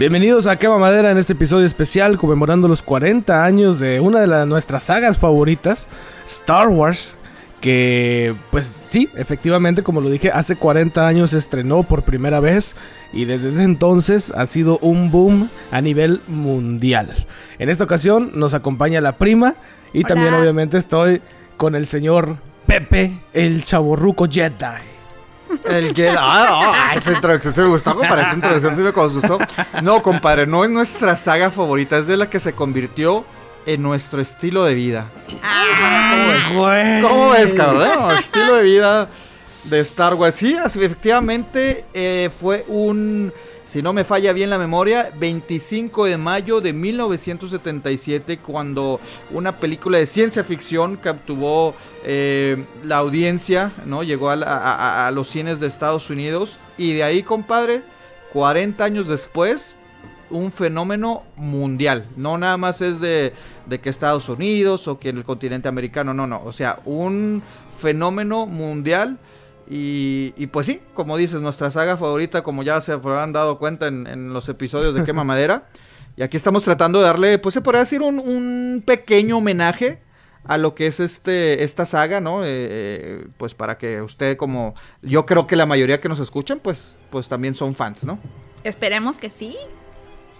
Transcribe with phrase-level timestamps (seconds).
[0.00, 4.26] Bienvenidos a Quema Madera en este episodio especial conmemorando los 40 años de una de
[4.26, 5.90] las, nuestras sagas favoritas,
[6.26, 7.18] Star Wars.
[7.60, 12.74] Que, pues sí, efectivamente, como lo dije, hace 40 años se estrenó por primera vez
[13.12, 17.26] y desde ese entonces ha sido un boom a nivel mundial.
[17.58, 19.56] En esta ocasión nos acompaña la prima
[19.92, 21.20] y también obviamente estoy
[21.56, 24.80] con el señor Pepe, el chaborruco Jedi.
[25.64, 26.16] El Jedi.
[26.18, 28.22] Ah, ah, esa introducción se me gustó, compadre.
[28.22, 29.38] Esa introducción sí me gustó.
[29.82, 31.98] No, compadre, no es nuestra saga favorita.
[31.98, 33.24] Es de la que se convirtió
[33.66, 35.10] en nuestro estilo de vida.
[36.48, 37.02] ¿Cómo ves?
[37.02, 38.16] ¿Cómo ves, cabrón?
[38.18, 39.08] Estilo de vida
[39.64, 40.36] de Star Wars.
[40.36, 43.32] Sí, efectivamente eh, fue un
[43.70, 48.98] si no me falla bien la memoria, 25 de mayo de 1977, cuando
[49.30, 54.02] una película de ciencia ficción capturó eh, la audiencia, ¿no?
[54.02, 56.58] Llegó a, los cines de Estados Unidos.
[56.78, 57.84] Y de ahí, compadre,
[58.32, 59.76] 40 años después,
[60.30, 62.06] un fenómeno mundial.
[62.16, 63.32] No nada más es de,
[63.66, 66.42] de que Estados Unidos o que en el continente americano, no, no.
[66.44, 67.42] O sea, un
[67.80, 69.18] fenómeno mundial
[69.72, 74.32] y, pues sí, como dices, nuestra saga favorita, como ya se habrán dado cuenta en,
[74.32, 75.68] los episodios de Quema Madera.
[76.16, 80.02] Y aquí estamos tratando de darle, pues se podría decir, un, pequeño homenaje
[80.42, 82.44] a lo que es este esta saga, ¿no?
[82.44, 86.58] Eh, eh, pues para que usted, como yo creo que la mayoría que nos escuchan,
[86.58, 88.18] pues, pues también son fans, ¿no?
[88.64, 89.56] Esperemos que sí.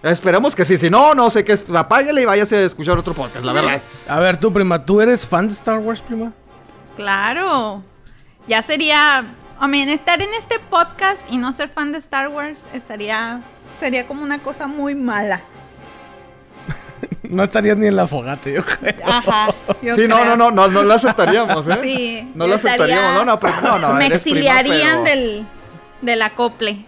[0.03, 3.45] Esperemos que sí, si no, no sé qué, apáguele y váyase a escuchar otro podcast,
[3.45, 3.81] la verdad.
[4.07, 6.31] A ver, tú, prima, ¿tú eres fan de Star Wars, prima?
[6.95, 7.83] Claro
[8.47, 9.23] ya sería,
[9.61, 13.41] I mean, estar en este podcast y no ser fan de Star Wars estaría,
[13.79, 15.41] sería como una cosa muy mala.
[17.23, 18.95] no estarías ni en la fogata, yo creo.
[19.05, 19.53] Ajá.
[19.95, 21.79] sí, no, no, no, no, no la aceptaríamos, ¿eh?
[21.81, 22.31] Sí.
[22.35, 23.93] No la aceptaríamos, no, no, pero no, no.
[23.93, 25.45] Me exiliarían del,
[26.01, 26.85] del acople.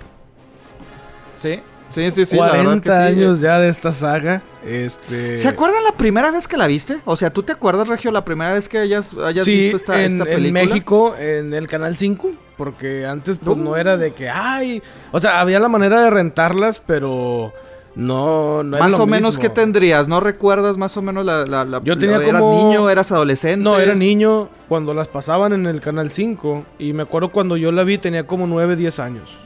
[1.35, 1.61] Sí.
[1.93, 2.37] Sí, sí, sí.
[2.37, 4.41] 40 años ya de esta saga.
[4.65, 5.37] Este...
[5.37, 6.97] ¿Se acuerdan la primera vez que la viste?
[7.05, 10.13] O sea, ¿tú te acuerdas, Regio, la primera vez que hayas, hayas visto esta, en,
[10.13, 10.47] esta película?
[10.47, 12.31] en México, en el Canal 5.
[12.57, 14.81] Porque antes, pues, no era de que, ay...
[15.11, 17.53] O sea, había la manera de rentarlas, pero...
[17.95, 20.07] No, no Más o menos, ¿qué tendrías?
[20.07, 21.45] ¿No recuerdas más o menos la...
[21.45, 22.89] la, Yo tenía ¿Eras niño?
[22.89, 23.63] ¿Eras adolescente?
[23.63, 26.63] No, era niño cuando las pasaban en el Canal 5.
[26.79, 29.42] Y me acuerdo cuando yo la vi tenía como 9, 10 años.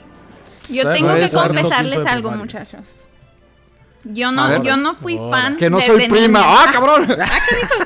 [0.70, 3.08] Yo tengo que confesarles algo, muchachos.
[4.14, 5.58] Yo no, yo no fui fan.
[5.58, 6.42] Que no soy prima.
[6.44, 7.08] ¡Ah, cabrón!
[7.20, 7.40] ¿Ah,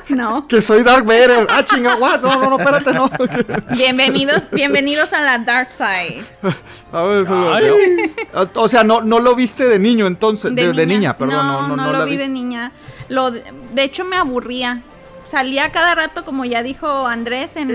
[0.06, 0.46] qué No.
[0.48, 1.46] que soy Dark Vader.
[1.50, 3.10] ¡Ah, chinga, No, no, no, espérate, no.
[3.76, 6.22] bienvenidos, bienvenidos a la Dark Side.
[6.92, 7.26] A ver,
[8.54, 10.54] o sea, no, no lo viste de niño entonces.
[10.54, 11.16] De, niña.
[11.16, 11.46] perdón.
[11.46, 12.72] No, no, no, no lo vi de niña.
[13.08, 14.82] Lo, de hecho, me aburría.
[15.26, 17.70] Salía cada rato, como ya dijo Andrés, en,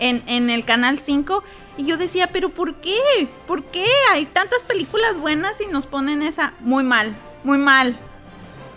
[0.00, 1.44] en, en el canal 5
[1.76, 2.98] y yo decía, pero ¿por qué?
[3.46, 3.86] ¿Por qué?
[4.12, 7.96] Hay tantas películas buenas y nos ponen esa muy mal, muy mal.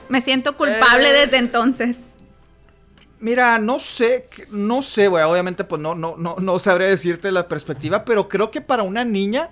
[0.08, 2.18] Me siento culpable eh, desde entonces.
[3.20, 7.48] Mira, no sé, no sé, güey, obviamente pues no, no, no, no sabría decirte la
[7.48, 9.50] perspectiva, pero creo que para una niña,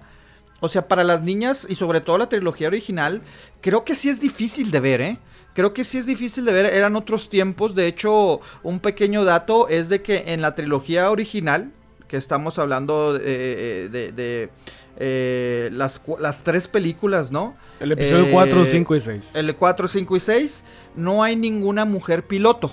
[0.59, 3.21] o sea, para las niñas y sobre todo la trilogía original,
[3.61, 5.17] creo que sí es difícil de ver, ¿eh?
[5.53, 9.67] Creo que sí es difícil de ver, eran otros tiempos, de hecho, un pequeño dato
[9.69, 11.71] es de que en la trilogía original,
[12.13, 14.49] que estamos hablando de, de,
[14.97, 17.55] eh, las, las, tres películas, ¿no?
[17.79, 19.31] El episodio 4, 5 y 6.
[19.33, 20.63] El 4, 5 y 6,
[20.95, 22.71] no hay ninguna mujer piloto.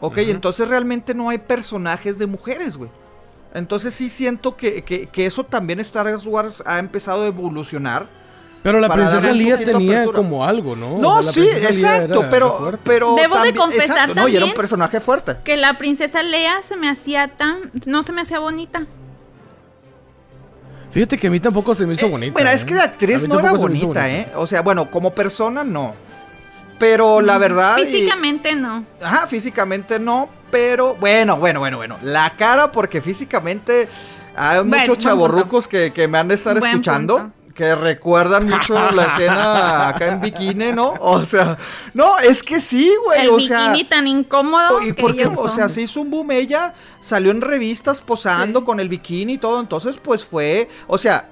[0.00, 2.88] Ok, entonces realmente no hay personajes de mujeres, güey.
[3.52, 8.08] Entonces sí siento que, que, que, eso también Star Wars ha empezado a evolucionar
[8.68, 10.98] pero la princesa Lía tenía como algo, ¿no?
[10.98, 15.36] No, sí, exacto, pero, pero debo de confesar también no, y era un personaje fuerte.
[15.42, 18.86] Que la princesa Lea se me hacía tan, no se me hacía bonita.
[20.90, 22.38] Fíjate que a mí tampoco se me hizo eh, bonita.
[22.38, 22.84] Mira, es que de ¿eh?
[22.84, 24.28] actriz no era bonita, ¿eh?
[24.36, 25.94] O sea, bueno, como persona no.
[26.78, 27.76] Pero la verdad.
[27.76, 28.84] Físicamente no.
[29.02, 30.28] Ajá, físicamente no.
[30.50, 31.96] Pero bueno, bueno, bueno, bueno.
[32.02, 33.88] La cara, porque físicamente
[34.36, 39.88] hay muchos chavorrucos que, que, me han de estar escuchando que recuerdan mucho la escena
[39.88, 40.94] acá en bikini, ¿no?
[41.00, 41.58] O sea,
[41.92, 43.22] no, es que sí, güey.
[43.22, 44.80] El o bikini tan incómodo.
[44.80, 48.88] Y porque, o sea, se hizo un boom ella, salió en revistas posando con el
[48.88, 51.28] bikini y todo, entonces pues fue, o sea,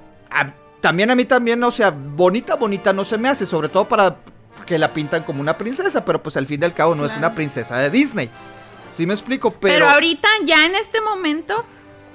[0.80, 4.16] también a mí también, o sea, bonita, bonita no se me hace, sobre todo para
[4.66, 7.14] que la pintan como una princesa, pero pues al fin y al cabo no es
[7.14, 8.28] una princesa de Disney.
[8.90, 9.52] ¿Sí me explico?
[9.52, 11.64] Pero, pero ahorita, ya en este momento,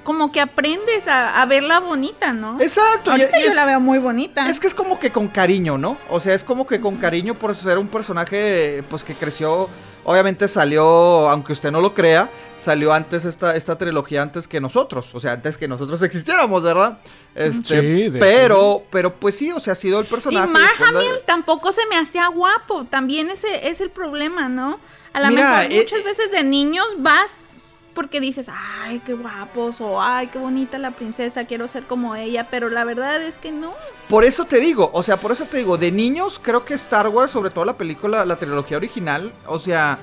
[0.02, 2.60] como que aprendes a, verla bonita, ¿no?
[2.60, 3.16] Exacto.
[3.16, 4.44] yo la veo muy bonita.
[4.48, 5.96] Es que es como que con cariño, ¿no?
[6.10, 9.68] O sea, es como que con cariño por ser un personaje, pues que creció
[10.04, 12.28] Obviamente salió, aunque usted no lo crea,
[12.58, 16.98] salió antes esta, esta trilogía antes que nosotros, o sea, antes que nosotros existiéramos, ¿verdad?
[17.36, 20.48] Este, Sí, de pero, pero pues sí, o sea, ha sido el Y personaje.
[20.48, 22.84] Mark después la- Hamill tampoco se me hacía guapo.
[22.84, 24.80] También ese es el problema, ¿no?
[25.12, 27.48] A lo Mira, mejor eh, muchas eh, veces de niños vas
[27.94, 28.48] porque dices,
[28.82, 32.84] ay, qué guapos, o ay, qué bonita la princesa, quiero ser como ella, pero la
[32.84, 33.74] verdad es que no.
[34.08, 37.08] Por eso te digo, o sea, por eso te digo, de niños creo que Star
[37.08, 39.98] Wars, sobre todo la película, la trilogía original, o sea,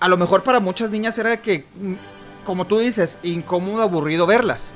[0.00, 1.94] a lo mejor para muchas niñas era que, mm,
[2.44, 4.72] como tú dices, incómodo, aburrido verlas.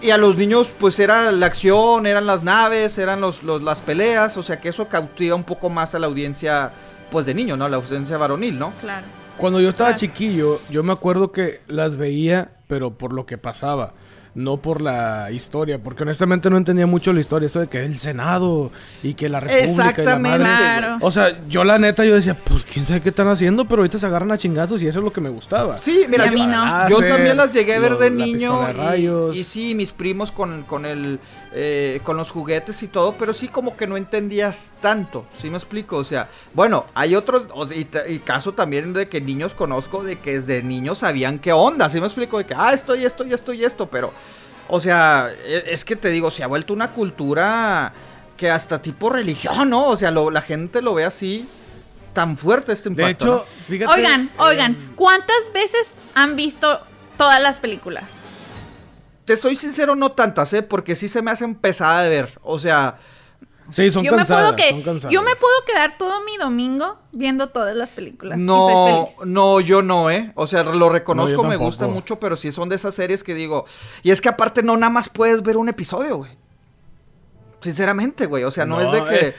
[0.00, 3.80] Y a los niños, pues era la acción, eran las naves, eran los, los- las
[3.82, 6.72] peleas, o sea que eso cautiva un poco más a la audiencia,
[7.10, 7.68] pues de niño, ¿no?
[7.68, 8.72] La audiencia varonil, ¿no?
[8.80, 9.04] Claro.
[9.42, 10.00] Cuando yo estaba Claro.
[10.00, 13.92] chiquillo, yo me acuerdo que las veía, pero por lo que pasaba,
[14.34, 17.98] no por la historia, porque honestamente no entendía mucho la historia, eso de que el
[17.98, 18.70] Senado
[19.02, 20.38] y que la República y la Exactamente.
[20.38, 20.44] madre.
[20.78, 20.96] Claro.
[21.02, 23.98] O sea, yo la neta, yo decía, pues quién sabe qué están haciendo, pero ahorita
[23.98, 25.76] se agarran a chingazos y eso es lo que me gustaba.
[25.76, 26.88] Sí, mira, yo, mí no.
[26.88, 28.98] yo también las llegué a ver de niño de
[29.34, 31.18] y, y sí, mis primos con, con el
[31.54, 35.56] eh, con los juguetes y todo, pero sí como que no entendías tanto, ¿sí me
[35.58, 35.96] explico?
[35.98, 37.76] O sea, bueno, hay otros o sea,
[38.08, 42.00] y, caso también de que niños conozco de que desde niños sabían qué onda, ¿sí
[42.00, 42.38] me explico?
[42.38, 44.12] De que ah, esto y esto y esto y esto, pero
[44.68, 47.92] o sea, e- es que te digo, se ha vuelto una cultura
[48.36, 49.86] que hasta tipo religión, ¿no?
[49.88, 51.46] O sea, lo- la gente lo ve así
[52.14, 53.24] tan fuerte este De impacto.
[53.24, 53.92] hecho, fíjate.
[53.92, 56.80] Oigan, oigan, ¿cuántas veces han visto
[57.16, 58.16] todas las películas?
[59.24, 60.62] Te soy sincero, no tantas, ¿eh?
[60.62, 62.38] Porque sí se me hacen pesada de ver.
[62.42, 62.98] O sea,
[63.70, 65.12] Sí, son yo me cansadas, puedo que son cansadas.
[65.12, 69.32] yo me puedo quedar todo mi domingo viendo todas las películas y no, soy feliz.
[69.32, 70.32] no, yo no, ¿eh?
[70.34, 73.34] O sea, lo reconozco, No, me gusta mucho, pero sí son de esas series que
[73.34, 73.64] digo.
[74.02, 76.36] Y es que aparte no nada más puedes ver un episodio, güey.
[77.60, 78.44] Sinceramente, güey.
[78.44, 79.26] O sea, no, No, es de que.
[79.28, 79.34] eh.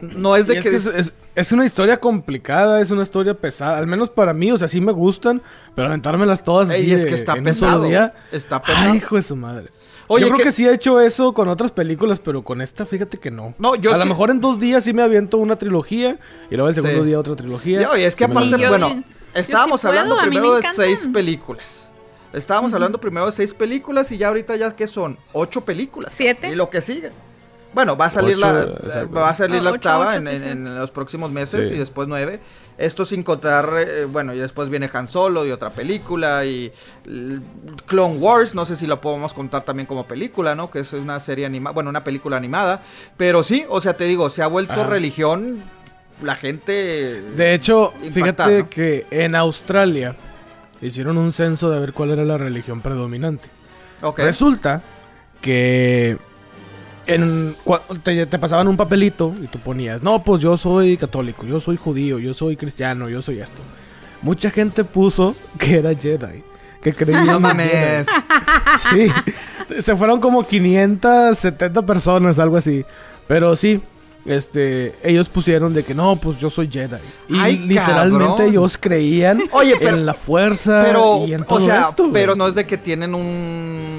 [0.00, 0.74] No es Y de es, que.
[0.76, 4.56] es, es- es una historia complicada, es una historia pesada, al menos para mí, o
[4.56, 5.42] sea, sí me gustan,
[5.74, 8.14] pero aventármelas todas Ey, así es de- que está pesado, día.
[8.30, 8.90] está pesado.
[8.92, 9.66] Ay, hijo de su madre.
[10.06, 12.86] Oye, yo creo ¿qué- que sí he hecho eso con otras películas, pero con esta
[12.86, 13.52] fíjate que no.
[13.58, 16.18] No, yo A lo mejor en dos días sí me aviento una trilogía
[16.50, 17.06] y luego el segundo Sí.
[17.08, 17.80] día otra trilogía.
[17.80, 19.02] Ya, oye, es que aparte, Y yo bueno, yo
[19.34, 21.90] estábamos sí hablando primero de seis películas.
[22.32, 26.12] Estábamos hablando primero de seis películas y ya ahorita ya que son ocho películas.
[26.16, 26.48] ¿Siete?
[26.50, 27.10] Y lo que sigue.
[27.74, 29.14] Bueno, va a salir Ocho, la exacto.
[29.14, 30.48] va a salir la octava ocho, en, sí, en- sí.
[30.48, 31.74] en los próximos meses Sí.
[31.74, 32.40] y después nueve.
[32.78, 36.72] Esto sin contar, eh, bueno, y después viene Han Solo y otra película y
[37.86, 40.70] Clone Wars, no sé si lo podemos contar también como película, ¿no?
[40.70, 42.82] Que es una serie animada, bueno, una película animada.
[43.16, 44.84] Pero sí, o sea, te digo, se ha vuelto Ajá.
[44.86, 45.62] religión
[46.22, 47.22] la gente...
[47.36, 48.70] De hecho, fíjate ¿no?
[48.70, 50.16] que en Australia
[50.80, 53.48] hicieron un censo de ver cuál era la religión predominante.
[54.02, 54.18] Ok.
[54.20, 54.82] Resulta
[55.40, 56.18] que
[57.06, 57.56] en,
[58.02, 61.76] te, te pasaban un papelito y tú ponías, no, pues yo soy católico, yo soy
[61.76, 63.60] judío, yo soy cristiano, yo soy esto.
[64.22, 66.42] Mucha gente puso que era Jedi,
[66.82, 68.06] que creían No mames.
[68.90, 69.10] Jedi.
[69.68, 72.84] Sí, se fueron como 570 personas, algo así.
[73.26, 73.80] Pero sí,
[74.26, 76.96] este, ellos pusieron de que no, pues yo soy Jedi.
[77.28, 78.48] Y Ay, literalmente cabrón.
[78.48, 82.10] ellos creían Oye, pero- en la fuerza Pero, y en todo o sea, esto.
[82.12, 83.93] pero no es de que tienen un,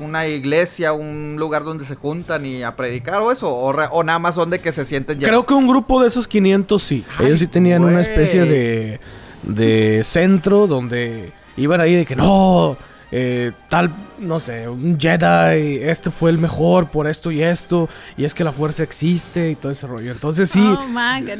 [0.00, 4.02] una iglesia, un lugar donde se juntan y a predicar o eso, o, re- o
[4.02, 5.28] nada más son de que se sienten ya.
[5.28, 7.04] Creo que un grupo de esos 500 sí.
[7.18, 9.00] Ay, Ellos sí tenían una especie de,
[9.42, 12.76] de centro donde iban ahí de que no,
[13.12, 18.24] eh, tal, no sé, un Jedi, este fue el mejor por esto y esto, y
[18.24, 20.12] es que la fuerza existe y todo ese rollo.
[20.12, 20.86] Entonces sí, Oh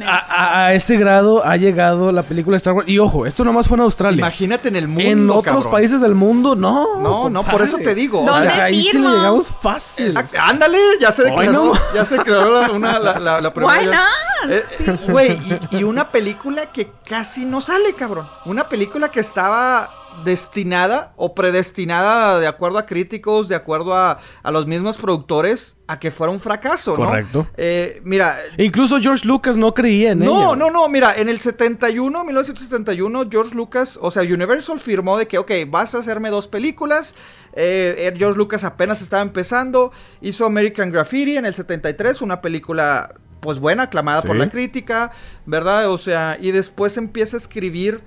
[0.07, 2.89] a, ese grado ha llegado la película de Star Wars.
[2.89, 4.19] Y ojo, esto nomás fue en Australia.
[4.19, 5.09] Imagínate en el mundo.
[5.09, 5.71] en otros cabrón.
[5.71, 7.01] países del mundo, no.
[7.01, 8.23] No, no, por eso te digo.
[8.23, 10.07] o ¿Dónde sea, ahí sí le llegamos fácil.
[10.07, 11.53] exacto, ándale, ya se declaró.
[11.53, 11.73] no.
[11.95, 13.79] Ya se declaró la, una, la, la, la primera.
[13.79, 14.51] Why not?
[14.51, 15.39] Eh, eh, Güey,
[15.71, 18.27] y, y una película que casi no sale, cabrón.
[18.47, 24.51] Una película que estaba destinada o predestinada, de acuerdo a críticos, de acuerdo a, a
[24.51, 27.07] los mismos productores, a que fuera un fracaso, ¿no?
[27.07, 27.47] Correcto.
[27.57, 30.31] Eh, mira, E Incluso George Lucas no creía en ella.
[30.31, 35.27] no, no, no, mira, en el 71, 1971, George Lucas, o sea, Universal firmó de
[35.27, 37.15] que, ok, vas a hacerme dos películas.
[37.55, 43.15] Eh, eh, George Lucas apenas estaba empezando, hizo American Graffiti en el 73, una película,
[43.41, 45.11] pues buena, aclamada por la crítica,
[45.47, 45.91] ¿verdad?
[45.91, 48.03] O sea, y después empieza a escribir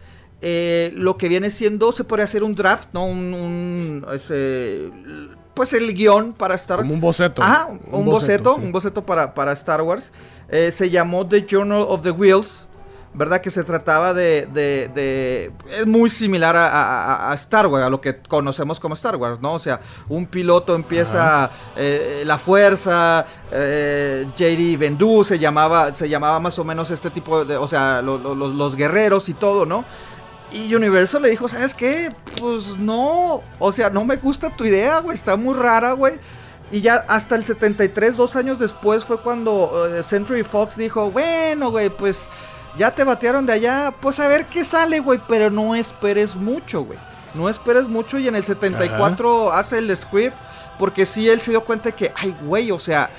[0.46, 3.06] eh, lo que viene siendo, se podría hacer un draft, ¿no?
[3.06, 4.90] Un, un, ese,
[5.54, 6.78] pues el guion para estar...
[6.80, 7.42] Como un boceto.
[7.42, 8.62] Ajá, un, boceto, sí.
[8.66, 10.12] un boceto para, para Star Wars.
[10.50, 12.68] Eh, se llamó The Journal of the Wheels.
[13.16, 13.42] ¿verdad?
[13.42, 14.48] Que se trataba de...
[14.52, 18.96] de, de- es muy similar a, a- a Star Wars, a lo que conocemos como
[18.96, 19.54] Star Wars, ¿no?
[19.54, 26.40] O sea, un piloto empieza eh, la fuerza, eh, JD Vendu se llamaba, se llamaba
[26.40, 27.56] más o menos este tipo de...
[27.56, 29.86] O sea, lo- lo- los, los guerreros y todo, ¿no?
[30.54, 32.10] Y Universal le dijo, ¿sabes qué?
[32.40, 36.20] Pues no, o sea, no me gusta tu idea, güey, está muy rara, güey.
[36.72, 41.72] Y ya hasta el 73, dos años después, fue cuando eh, Century Fox dijo, bueno,
[41.72, 42.30] güey, pues
[42.78, 46.84] ya te batearon de allá, pues a ver qué sale, güey, pero no esperes mucho,
[46.84, 47.00] güey.
[47.34, 50.36] No esperes mucho y en el 74 hace el script,
[50.78, 53.10] porque sí, él se dio cuenta de que, ay, güey, o sea,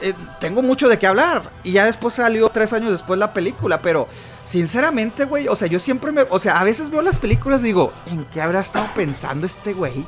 [0.00, 1.50] eh, tengo mucho de qué hablar.
[1.62, 4.08] Y ya después salió tres años después la película, pero
[4.46, 7.64] sinceramente, güey, o sea, yo siempre me, o sea, a veces veo las películas y
[7.64, 10.06] digo, ¿en qué habrá estado pensando este güey?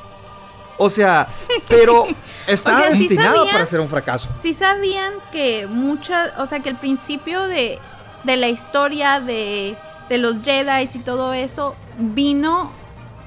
[0.79, 1.29] O sea,
[1.69, 2.07] pero
[2.47, 3.53] estaba Oigan, ¿sí destinado sabían?
[3.53, 4.31] para ser un fracaso.
[4.41, 7.79] Sí sabían que muchas, o sea, que el principio de,
[8.25, 9.77] de la historia de,
[10.09, 12.71] de los Jedi y todo eso vino,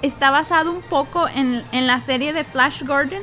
[0.02, 3.22] está basado un poco en, en la serie de Flash Gordon.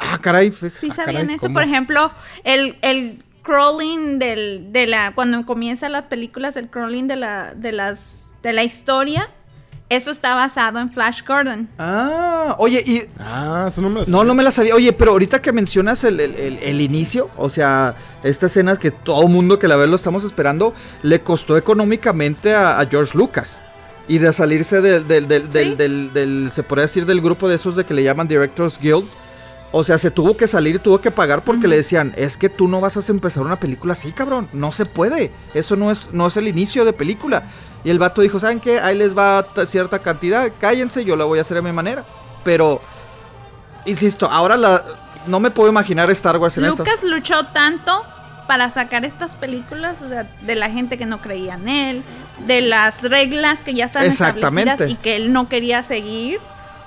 [0.00, 0.80] Ah, caray, fíjate.
[0.80, 1.54] Sí Ah, sabían caray, eso, ¿cómo?
[1.54, 2.12] por ejemplo,
[2.44, 7.72] el, el crawling del, de la, cuando comienzan las películas, el crawling de la, de
[7.72, 9.30] las, de la historia,
[9.88, 11.66] eso está basado en Flash Gordon.
[11.78, 14.24] Ah, oye, y Ah, eso no me lo No, sabía.
[14.24, 14.74] no me la sabía.
[14.74, 18.90] Oye, pero ahorita que mencionas el, el- el- el inicio, o sea, esta escena que
[18.90, 23.62] todo mundo que la ve lo estamos esperando, le costó económicamente a, a George Lucas.
[24.08, 25.74] Y de salirse del, del, del, del- Sí.
[25.74, 29.06] del- del- se podría decir, del grupo de esos de que le llaman Directors Guild.
[29.70, 32.68] O sea, se tuvo que salir, tuvo que pagar porque le decían, es que tú
[32.68, 34.48] no vas a empezar una película así, cabrón.
[34.52, 35.30] No se puede.
[35.52, 37.42] Eso no es, no es el inicio de película.
[37.84, 38.80] Y el vato dijo, ¿saben qué?
[38.80, 42.04] Ahí les va cierta cantidad, cállense, yo la voy a hacer a mi manera.
[42.44, 42.80] Pero,
[43.84, 44.82] insisto, ahora la,
[45.26, 46.84] no me puedo imaginar Star Wars en esto.
[46.84, 48.04] Lucas luchó tanto
[48.46, 52.02] para sacar estas películas, o sea, de la gente que no creía en él,
[52.46, 56.40] de las reglas que ya están establecidas y que él no quería seguir.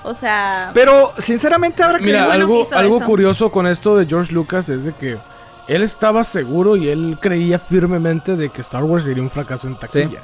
[0.03, 2.05] O sea, Pero, sinceramente, ahora que...
[2.05, 3.05] Mira, bueno que algo, hizo algo eso.
[3.05, 5.17] curioso con esto de George Lucas es de que
[5.67, 9.77] él estaba seguro y él creía firmemente de que Star Wars sería un fracaso en
[9.77, 10.21] taquilla.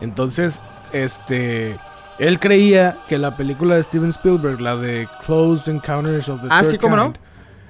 [0.00, 0.60] Entonces,
[0.92, 1.78] este,
[2.18, 6.60] él creía que la película de Steven Spielberg, la de Close Encounters of the Ah,
[6.62, 7.12] Third sí, ¿cómo no?
[7.12, 7.18] Kind,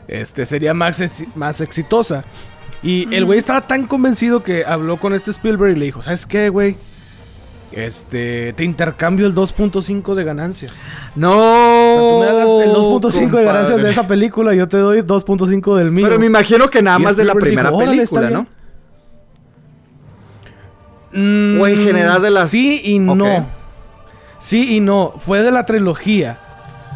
[0.09, 1.00] este, sería más,
[1.35, 2.25] más exitosa.
[2.83, 6.25] Y el güey estaba tan convencido que habló con este Spielberg y le dijo, ¿sabes
[6.25, 6.79] qué, güey?
[7.73, 10.73] Este, te intercambio el 2.5 de ganancias.
[11.15, 11.31] No.
[11.37, 14.77] O sea, tú me das el 2.5 de ganancias de esa película y yo te
[14.79, 16.07] doy 2.5 del mío.
[16.07, 18.47] Pero me imagino que nada Y más de la primera dijo, "Órale, está película, ¿no?
[21.12, 21.57] bien".
[21.57, 23.49] Mm, O en general de las- Sí y no.
[24.39, 25.15] Sí y no.
[25.19, 26.39] Fue de la trilogía.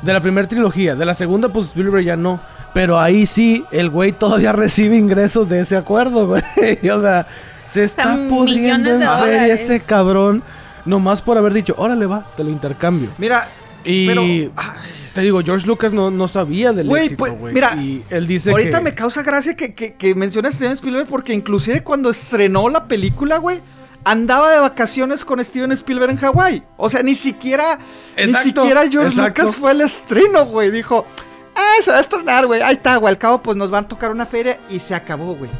[0.02, 0.94] De la primera trilogía.
[0.94, 2.40] De la segunda, pues Spielberg ya no.
[2.72, 6.42] Pero ahí sí, el güey todavía recibe ingresos de ese acuerdo, güey.
[6.90, 7.26] O sea,
[7.70, 10.42] se está sea, pudriendo millones en feria ese cabrón.
[10.84, 13.10] Nomás por haber dicho, órale va, te lo intercambio.
[13.18, 13.48] Mira,
[13.84, 14.22] Y pero...
[15.14, 17.54] te digo, George Lucas no, no sabía del Güey, éxito, pues, güey.
[17.54, 18.84] mira, y él dice Ahorita que...
[18.84, 23.60] me causa gracia que, que, a Steven Spielberg porque inclusive cuando estrenó la película, güey,
[24.04, 26.62] andaba de vacaciones con Steven Spielberg en Hawái.
[26.76, 27.78] O sea, ni siquiera,
[28.16, 29.42] Exacto, ni siquiera George exacto.
[29.42, 30.70] Lucas fue el estreno, güey.
[30.70, 31.06] Dijo,
[31.56, 32.60] ah, se va a estrenar, güey.
[32.60, 33.10] Ahí está, güey.
[33.10, 35.50] Al cabo, pues nos van a tocar una feria y se acabó, güey.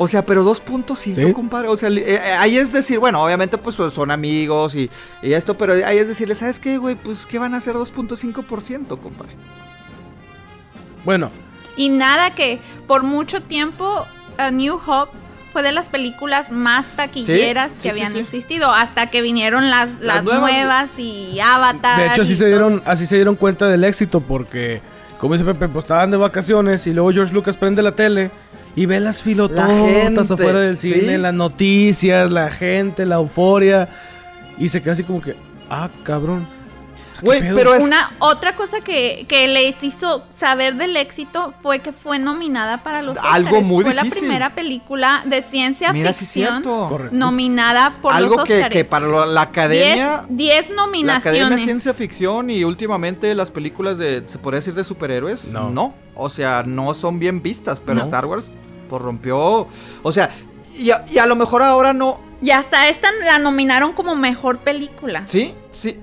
[0.00, 1.32] O sea, pero 2.5, Sí.
[1.32, 1.68] compadre.
[1.68, 4.88] O sea, eh, eh, ahí es decir, bueno, obviamente pues son amigos y,
[5.22, 6.94] y esto, pero ahí es decirle, ¿sabes qué, güey?
[6.94, 9.32] Pues, ¿qué van a hacer 2.5%, compadre?
[11.04, 11.30] Bueno,
[11.76, 15.12] y nada que por mucho tiempo A New Hope
[15.52, 19.70] fue de las películas más taquilleras Sí, que sí, habían sí, existido hasta que vinieron
[19.70, 21.98] las, las, nuevas, nuevas, y Avatar.
[21.98, 24.80] De hecho, así se dieron, así se dieron cuenta del éxito porque,
[25.18, 28.30] como dice Pepe, pues estaban de vacaciones y luego George Lucas prende la tele
[28.76, 30.92] y ve las filototas afuera del ¿sí?
[30.92, 33.88] cine, las noticias, la gente, la euforia
[34.58, 35.34] y se queda así como que,
[35.70, 36.57] ah, cabrón.
[37.20, 37.56] ¿Qué Güey, pedo?
[37.56, 37.82] pero es...
[37.84, 43.02] Una otra cosa que, que les hizo saber del éxito fue que fue nominada para
[43.02, 43.66] los Algo Óscares.
[43.66, 44.24] muy Fue la difícil.
[44.26, 46.88] primera película de ciencia Mira, sí es ficción cierto.
[46.88, 47.16] Correcto.
[47.16, 48.76] nominada por Algo los que, Óscares.
[48.78, 50.24] que para la academia...
[50.28, 51.26] 10 10 La nominaciones.
[51.42, 55.70] Academia de Ciencia Ficción y últimamente las películas de, se podría decir, de superhéroes, no.
[55.70, 55.94] No.
[56.14, 58.02] O sea, no son bien vistas, pero No.
[58.02, 58.52] Star Wars
[58.88, 59.68] pues, rompió...
[60.02, 60.30] O sea,
[60.78, 62.20] y a, y a lo mejor ahora no...
[62.40, 65.24] Y hasta esta la nominaron como mejor película.
[65.26, 65.98] Sí, sí.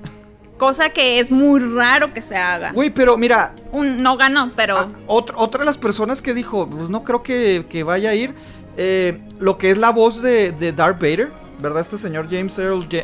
[0.58, 2.72] Cosa que es muy raro que se haga.
[2.72, 6.70] Güey, pero mira, Un- no ganó, pero a- otra, otra de las personas que dijo,
[6.70, 8.34] pues no creo que, que vaya a ir,
[8.78, 11.82] eh, lo que es la voz de, de Darth Vader, ¿verdad?
[11.82, 12.88] Este señor James Earl...
[12.90, 13.04] Ja-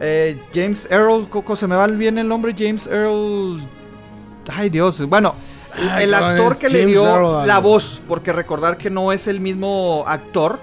[0.00, 3.60] eh, James Earl, Coco, se me va bien el nombre, James Earl...
[4.52, 5.34] Ay Dios, bueno,
[5.74, 9.40] Ay, el actor que le dio Earl la voz, porque recordar que no es el
[9.40, 10.60] mismo actor,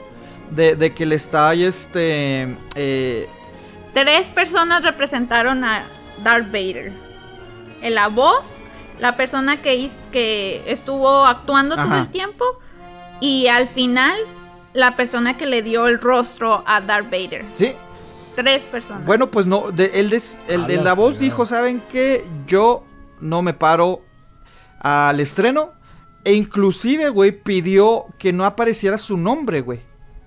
[0.51, 2.55] de, de que le está ahí este...
[2.75, 3.27] eh,
[3.93, 5.85] Tres personas representaron a
[6.23, 6.91] Darth Vader.
[7.81, 8.57] En la voz,
[8.99, 12.45] la persona que, hiz- que estuvo actuando todo el tiempo.
[13.19, 14.15] Y al final,
[14.73, 17.45] la persona que le dio el rostro a Darth Vader.
[17.53, 17.73] sí,
[18.35, 19.05] Tres personas.
[19.05, 22.25] Bueno, pues no, de, el, de, el de la voz dijo, ¿saben qué?
[22.47, 22.85] Yo
[23.19, 24.01] no me paro
[24.79, 25.71] al estreno.
[26.23, 29.81] E inclusive, güey, pidió que no apareciera su nombre, güey.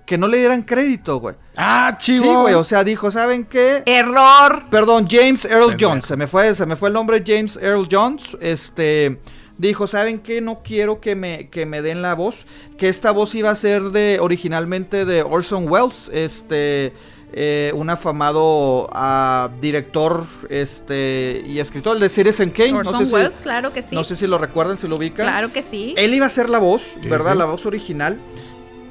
[0.05, 1.35] Que no le dieran crédito, güey.
[1.57, 2.23] Ah, chivo.
[2.23, 3.81] Sí, güey, o sea, dijo, ¿saben qué?
[3.87, 4.65] Error.
[4.69, 5.89] Perdón, James Earl Pendejo.
[5.91, 6.05] Jones.
[6.05, 8.37] Se me fue, se me fue el nombre James Earl Jones.
[8.39, 9.19] Este
[9.57, 10.41] dijo, ¿saben qué?
[10.41, 12.45] No quiero que me, que me den la voz.
[12.77, 16.11] Que esta voz iba a ser de originalmente de Orson Welles.
[16.13, 16.93] Este.
[17.37, 22.73] eh, un afamado ah, director este y escritor el de Citizen Kane.
[22.73, 23.95] Orson no, sé Welles, si, claro que sí.
[23.95, 25.25] no sé si lo recuerdan, si lo ubican.
[25.25, 25.93] Claro que sí.
[25.97, 27.33] Él iba a ser la voz, Sí, ¿verdad?
[27.33, 27.37] sí.
[27.39, 28.19] La voz original.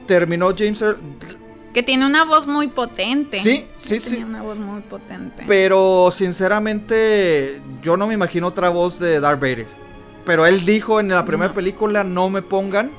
[0.06, 0.98] Terminó James Earl.
[1.72, 3.40] Que tiene una voz muy potente.
[3.40, 4.10] Sí, sí, sí.
[4.10, 5.44] Tenía una voz muy potente.
[5.48, 9.66] Pero sinceramente, yo no me imagino otra voz de Darth Vader.
[10.24, 11.54] Pero él dijo en la primera No.
[11.54, 12.90] película, no me pongan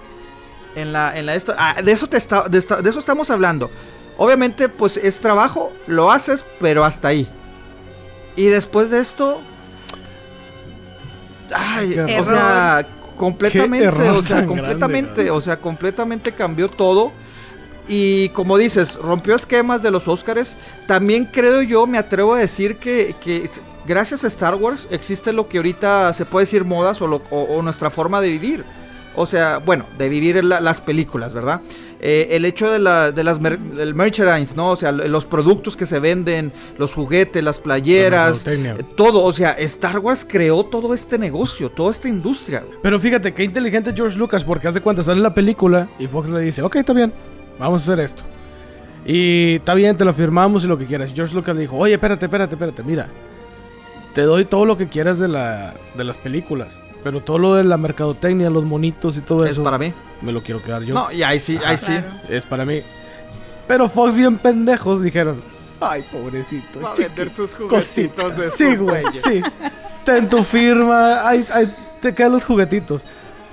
[0.75, 1.55] en la, en la esta.
[1.57, 3.71] Ah, de eso te está, de, esta- de eso estamos hablando.
[4.17, 7.27] Obviamente, pues es trabajo, lo haces, pero hasta ahí.
[8.35, 9.41] Y después de esto.
[11.53, 12.85] Ay, o sea,
[13.15, 17.11] completamente, o sea, completamente, grande, o sea, completamente cambió todo.
[17.87, 20.57] Y como dices, rompió esquemas de los Óscares.
[20.87, 23.49] También creo yo, me atrevo a decir que, que
[23.85, 27.43] gracias a Star Wars existe lo que ahorita se puede decir modas o, lo- o-
[27.43, 28.65] o nuestra forma de vivir.
[29.15, 31.61] O sea, bueno, de vivir la- las películas, ¿verdad?
[32.01, 34.71] Eh, el hecho de, la, de las mer- el merchandise, ¿no?
[34.71, 39.23] O sea, los productos que se venden, los juguetes, las playeras, eh, todo.
[39.23, 42.63] O sea, Star Wars creó todo este negocio, toda esta industria.
[42.81, 46.41] Pero fíjate, qué inteligente George Lucas, porque hace cuenta sale la película y Fox le
[46.41, 47.13] dice, ok, está bien,
[47.57, 48.23] vamos a hacer esto.
[49.05, 51.11] Y está bien, te lo firmamos y lo que quieras.
[51.15, 53.07] George Lucas le dijo, oye, espérate, espérate, espérate, mira.
[54.13, 56.69] Te doy todo lo que quieras de, la, de las películas.
[57.05, 59.93] Pero todo lo de la mercadotecnia, los monitos y todo Es eso, para mí.
[60.23, 60.95] me lo quiero quedar yo.
[60.95, 61.93] No, y ahí sí, ahí sí.
[62.29, 62.81] Es para mí.
[63.67, 65.39] Pero Fox bien pendejos dijeron,
[65.79, 66.81] ay, pobrecito.
[66.81, 68.23] Va a vender sus cosita".
[68.23, 69.43] juguetitos de Sí, esos güey, sí.
[70.03, 73.03] Ten tu firma, ay, ay, te caen los juguetitos.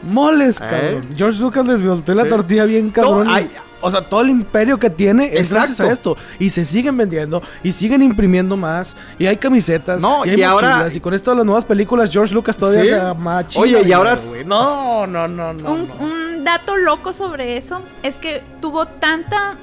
[0.03, 0.61] Moles, ¿Eh?
[0.71, 1.09] cabrón.
[1.15, 2.29] George Lucas les volteó la Sí.
[2.31, 3.27] tortilla bien cabrón.
[3.27, 3.51] No, ay.
[3.83, 6.17] O sea, todo el imperio que tiene es gracias a esto.
[6.39, 10.43] Y se siguen vendiendo, y siguen imprimiendo más, y hay camisetas, No, y, hay y
[10.43, 12.89] ahora- y con esto de las nuevas películas, George Lucas todavía Sí.
[13.15, 14.45] se más chida Oye, y ahora- güey.
[14.45, 15.73] No, no, no, no.
[15.73, 15.95] un, no.
[16.01, 19.57] un dato loco sobre eso es que tuvo tanta.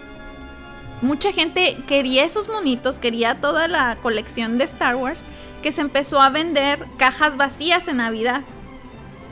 [1.01, 5.25] Mucha gente quería esos monitos, quería toda la colección de Star Wars,
[5.63, 8.41] que se empezó a vender cajas vacías en Navidad.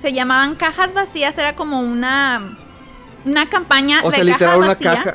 [0.02, 2.58] Se llamaban cajas vacías, era como una.
[3.28, 5.13] Una campaña O de sea, caja literal una vacía, caja.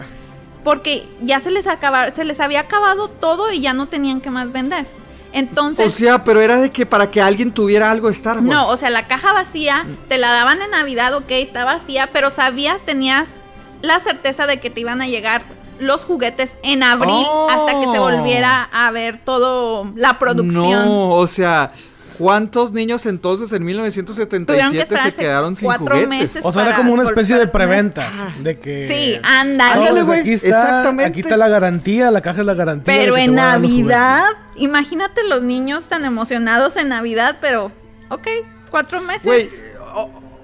[0.64, 4.30] Porque ya se les acaba, se les había acabado todo y ya no tenían que
[4.30, 4.86] más vender.
[5.32, 5.86] Entonces.
[5.86, 8.46] O sea, pero era de que para que alguien tuviera algo de Star Wars.
[8.46, 10.08] No, o sea, la caja vacía, Mm.
[10.08, 13.40] te la daban en Navidad, ok, está vacía, pero sabías, tenías
[13.80, 15.42] la certeza de que te iban a llegar
[15.80, 17.48] los juguetes en abril Oh.
[17.50, 20.84] hasta que se volviera a ver todo la producción.
[20.84, 21.72] No, o sea,
[22.18, 26.08] ¿cuántos niños entonces en Tuvieron que 1977 se quedaron sin cuatro juguetes?
[26.08, 26.42] meses.
[26.44, 28.10] O sea, era como una especie de preventa.
[28.42, 28.88] De que.
[28.88, 29.72] Sí, ándale.
[29.88, 31.10] Ándale, güey, Aquí está, exactamente.
[31.10, 32.94] Aquí está la garantía, la caja es la garantía.
[32.94, 34.24] Pero en los Navidad,
[34.56, 37.72] imagínate los niños tan emocionados en Navidad, pero,
[38.08, 38.26] ok,
[38.70, 39.24] cuatro meses.
[39.24, 39.48] Güey,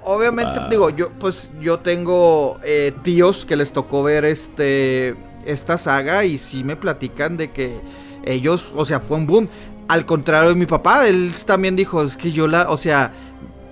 [0.02, 0.68] obviamente, Wow.
[0.70, 6.36] digo, yo pues yo tengo eh, tíos que les tocó ver este esta saga y
[6.36, 7.80] sí me platican de que
[8.24, 9.48] ellos, o sea, fue un boom.
[9.88, 13.12] Al contrario de mi papá, él también dijo, es que yo la, o sea,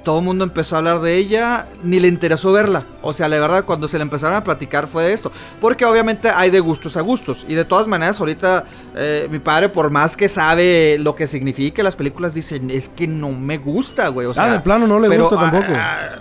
[0.07, 2.85] todo el mundo empezó a hablar de ella, ni le interesó verla.
[3.03, 5.33] O sea, la verdad, cuando se le empezaron a platicar fue de esto.
[5.61, 7.45] Porque obviamente hay de gustos a gustos.
[7.49, 11.83] Y de todas maneras, ahorita eh, mi padre, por más que sabe lo que significa
[11.83, 14.29] las películas, dicen, es que no me gusta, güey.
[14.29, 15.73] O sea, ah, de plano no le pero, gusta tampoco.
[15.75, 16.21] ah,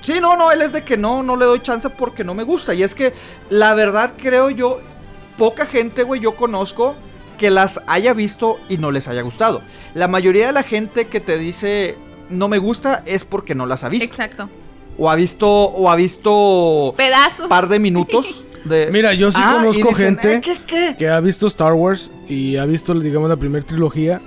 [0.00, 2.42] sí, no, no, él es de que no, no le doy chance porque no me
[2.42, 2.74] gusta.
[2.74, 3.12] Y es que
[3.48, 4.80] la verdad creo yo,
[5.38, 6.96] poca gente, güey, yo conozco
[7.42, 9.62] que las haya visto y no les haya gustado.
[9.94, 11.96] La mayoría de la gente que te dice
[12.30, 14.04] no me gusta es porque no las ha visto.
[14.04, 14.48] Exacto.
[14.96, 17.48] O ha visto, o ha visto Pedazos.
[17.48, 18.88] par de minutos de.
[18.92, 20.94] Mira, yo sí Ah, conozco dicen, gente "Eh, ¿Qué, qué?
[20.96, 24.20] que ha visto Star Wars y ha visto, digamos, la primera trilogía.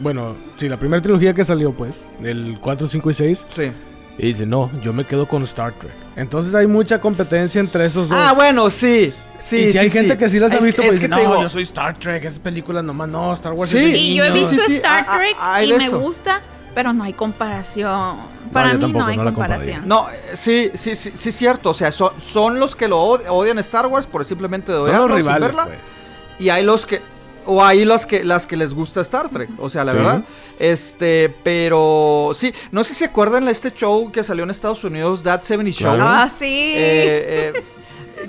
[0.00, 3.44] Bueno, sí, la primera trilogía que salió, pues, del 4, 5 y 6.
[3.48, 3.70] Sí.
[4.18, 5.90] Y dice, no, yo me quedo con Star Trek.
[6.16, 8.18] Entonces hay mucha competencia entre esos dos.
[8.20, 9.12] Ah, bueno, sí.
[9.38, 9.98] Sí, y si sí, hay sí.
[9.98, 11.48] gente que sí las ha Es- visto, es pues que dice, te no, digo- yo
[11.48, 13.78] soy Star Trek, esas películas nomás no, Star Wars Sí.
[13.78, 14.50] es de Y yo he niños".
[14.50, 15.98] visto Sí, sí, Star ah, ah, Trek y me eso.
[15.98, 16.40] gusta,
[16.74, 18.16] pero no hay comparación.
[18.52, 19.88] Para mí tampoco, no hay no comparación.
[19.88, 21.70] No, sí, sí, sí, sí, cierto.
[21.70, 24.88] O sea, son, son los que lo od- odian Star Wars por simplemente de Son
[24.88, 25.64] odiarlo sin rivales, verla.
[25.64, 25.78] pues.
[26.38, 27.00] Y hay los que.
[27.46, 29.50] O hay las que, las que les gusta Star Trek.
[29.58, 29.98] O sea, la Sí.
[29.98, 30.24] verdad.
[30.58, 32.52] Este, pero sí.
[32.70, 35.70] No sé si se acuerdan de este show que salió en Estados Unidos, That 70
[35.72, 35.94] Show.
[35.94, 36.08] Claro.
[36.08, 36.74] Ah, sí.
[36.76, 37.62] Eh, eh,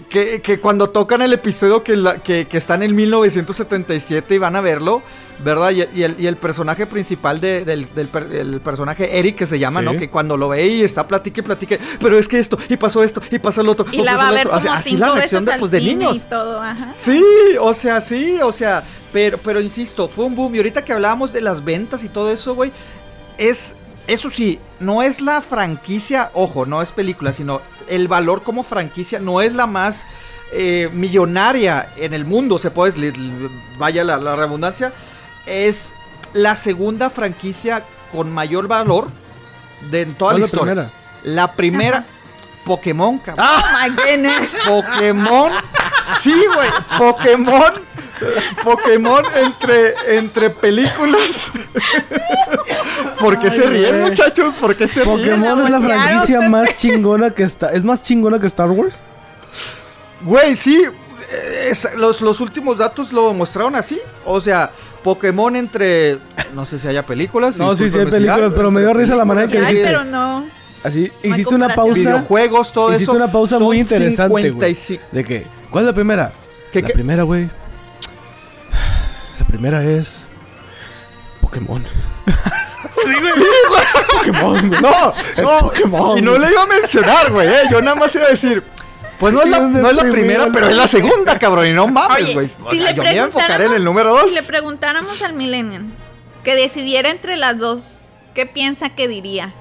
[0.10, 4.38] que, que cuando tocan el episodio que, la- que, que está en el 1977 y
[4.40, 5.02] van a verlo,
[5.40, 5.72] ¿verdad?
[5.72, 9.46] Y, y el, y el personaje principal de- del, del per- el personaje Eric, que
[9.46, 9.86] se llama, Sí.
[9.86, 9.98] ¿no?
[9.98, 13.04] Que cuando lo ve y está platique y platique, pero es que esto, y pasó
[13.04, 13.86] esto, y pasó lo otro.
[13.92, 14.52] y la pasó va a lo ver otro.
[14.52, 16.18] como O sea, así la reacción veces de, pues, de niños.
[16.18, 16.92] y todo, ajá.
[16.94, 17.24] Sí,
[17.60, 20.56] o sea, sí, o sea, pero, pero insisto, fue un boom.
[20.56, 22.72] Y ahorita que hablábamos de las ventas y todo eso, güey,
[23.38, 23.76] es,
[24.08, 29.20] eso sí, no es la franquicia, ojo, no es película, sino el valor como franquicia
[29.20, 30.06] no es la más
[30.52, 33.12] eh, millonaria en el mundo, se puede,
[33.78, 34.94] vaya la, la redundancia,
[35.46, 35.94] es
[36.34, 39.08] la segunda franquicia con mayor valor
[39.92, 40.74] de en toda ¿Cuál la historia.
[40.74, 40.92] primera?
[41.24, 42.06] La primera,
[42.66, 43.46] Pokémon, cabrón.
[43.48, 44.56] Oh my goodness.
[44.66, 45.52] Pokémon.
[46.20, 46.70] Sí, güey.
[46.98, 47.74] Pokémon.
[48.64, 51.52] Pokémon entre, entre películas.
[53.20, 54.10] ¿Por qué se ríen, güey.
[54.10, 54.54] muchachos?
[54.60, 55.18] ¿Por qué se ríen?
[55.18, 57.70] Pokémon es la franquicia más chingona que está.
[57.70, 58.96] ¿Es más chingona que Star Wars?
[60.22, 60.84] Güey, sí.
[61.34, 64.00] Eh, es- los, los últimos datos lo mostraron así.
[64.26, 64.72] O sea,
[65.04, 66.18] Pokémon entre.
[66.54, 67.58] No sé si haya películas.
[67.58, 69.86] No, sí, sí hay películas, pero me dio risa la manera en que Ay, dijiste.
[69.88, 70.46] pero no.
[70.84, 71.94] Así, hiciste una pausa.
[71.94, 73.14] Videojuegos, todo hiciste eso.
[73.14, 74.44] una pausa muy interesante, güey.
[74.46, 75.04] 55.
[75.12, 75.46] ¿De qué?
[75.70, 76.32] ¿Cuál es la primera?
[76.72, 76.94] ¿Qué, la qué?
[76.94, 77.50] primera, güey.
[79.40, 80.10] La primera es.
[81.42, 81.84] Pokémon.
[82.26, 83.34] sí, güey.
[84.18, 84.82] Pokémon, güey.
[84.82, 86.18] No, no, Pokémon.
[86.18, 87.48] y no le iba a mencionar, güey.
[87.48, 88.64] eh, Yo nada más iba a decir,
[89.20, 91.68] pues no es la, ¿Quién es no es la primera, pero es la segunda, cabrón.
[91.68, 92.50] Y no mames, güey.
[92.62, 94.30] O si sea, le yo me iba a enfocar en el preguntáramos- número dos.
[94.30, 95.92] Si le preguntáramos al Millennium
[96.44, 99.54] que decidiera entre las dos, ¿qué piensa que diría?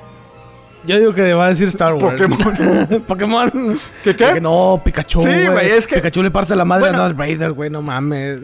[0.85, 2.21] Yo digo que va a decir Star Wars.
[2.21, 3.03] Pokémon.
[3.07, 3.81] Pokémon.
[4.03, 4.35] ¿Qué, qué?
[4.35, 5.21] Que no, Pikachu.
[5.21, 6.99] Sí, güey, es que- Pikachu le parte la madre Bueno.
[6.99, 8.41] a Darth Vader, güey, no mames.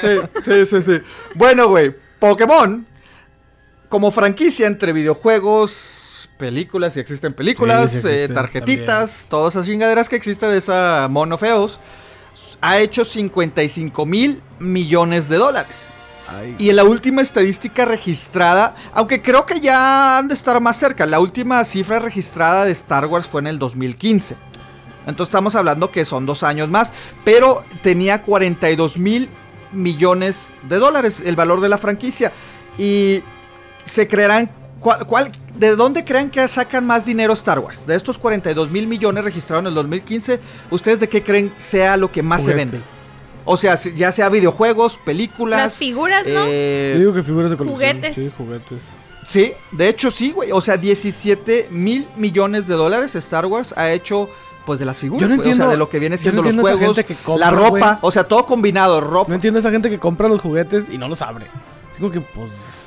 [0.00, 1.00] Sí, sí, sí, sí.
[1.34, 2.86] Bueno, güey, Pokémon,
[3.88, 5.95] como franquicia entre videojuegos,
[6.36, 11.08] películas, si existen películas, Sí, sí eh, tarjetitas, todas esas chingaderas que existen de esa
[11.10, 11.80] mono feos,
[12.60, 15.88] ha hecho 55 mil millones de dólares.
[16.28, 20.76] Ay, Y en la última estadística registrada, aunque creo que ya han de estar más
[20.76, 24.36] cerca, la última cifra registrada de Star Wars fue en el 2015.
[25.06, 26.92] Entonces estamos hablando que son dos años más,
[27.24, 29.28] pero tenía 42 mil
[29.72, 32.32] millones de dólares el valor de la franquicia.
[32.76, 33.22] Y
[33.84, 34.50] se creerán,
[34.86, 37.84] ¿cuál, cuál- de dónde creen que sacan más dinero Star Wars?
[37.88, 40.38] De estos 42 mil millones registrados en el 2015,
[40.70, 42.80] ¿ustedes de qué creen sea lo que más se vende?
[43.44, 45.60] O sea, ya sea videojuegos, películas.
[45.60, 46.44] Las figuras, ¿no?
[46.46, 47.96] eh, Yo digo que figuras de colección.
[47.96, 48.14] Juguetes.
[48.14, 48.78] Sí, juguetes.
[49.26, 50.52] Sí, de hecho sí, güey.
[50.52, 54.28] O sea, 17 mil millones de dólares Star Wars ha hecho,
[54.66, 55.40] pues, de las figuras, Yo no güey.
[55.40, 57.50] O sea, entiendo- de lo que viene no siendo los entiendo juegos, gente que compra,
[57.50, 59.28] la ropa, o sea, todo combinado, ropa.
[59.30, 61.46] No entiendo a esa gente que compra los juguetes y no los abre.
[61.98, 62.85] Digo que, pues.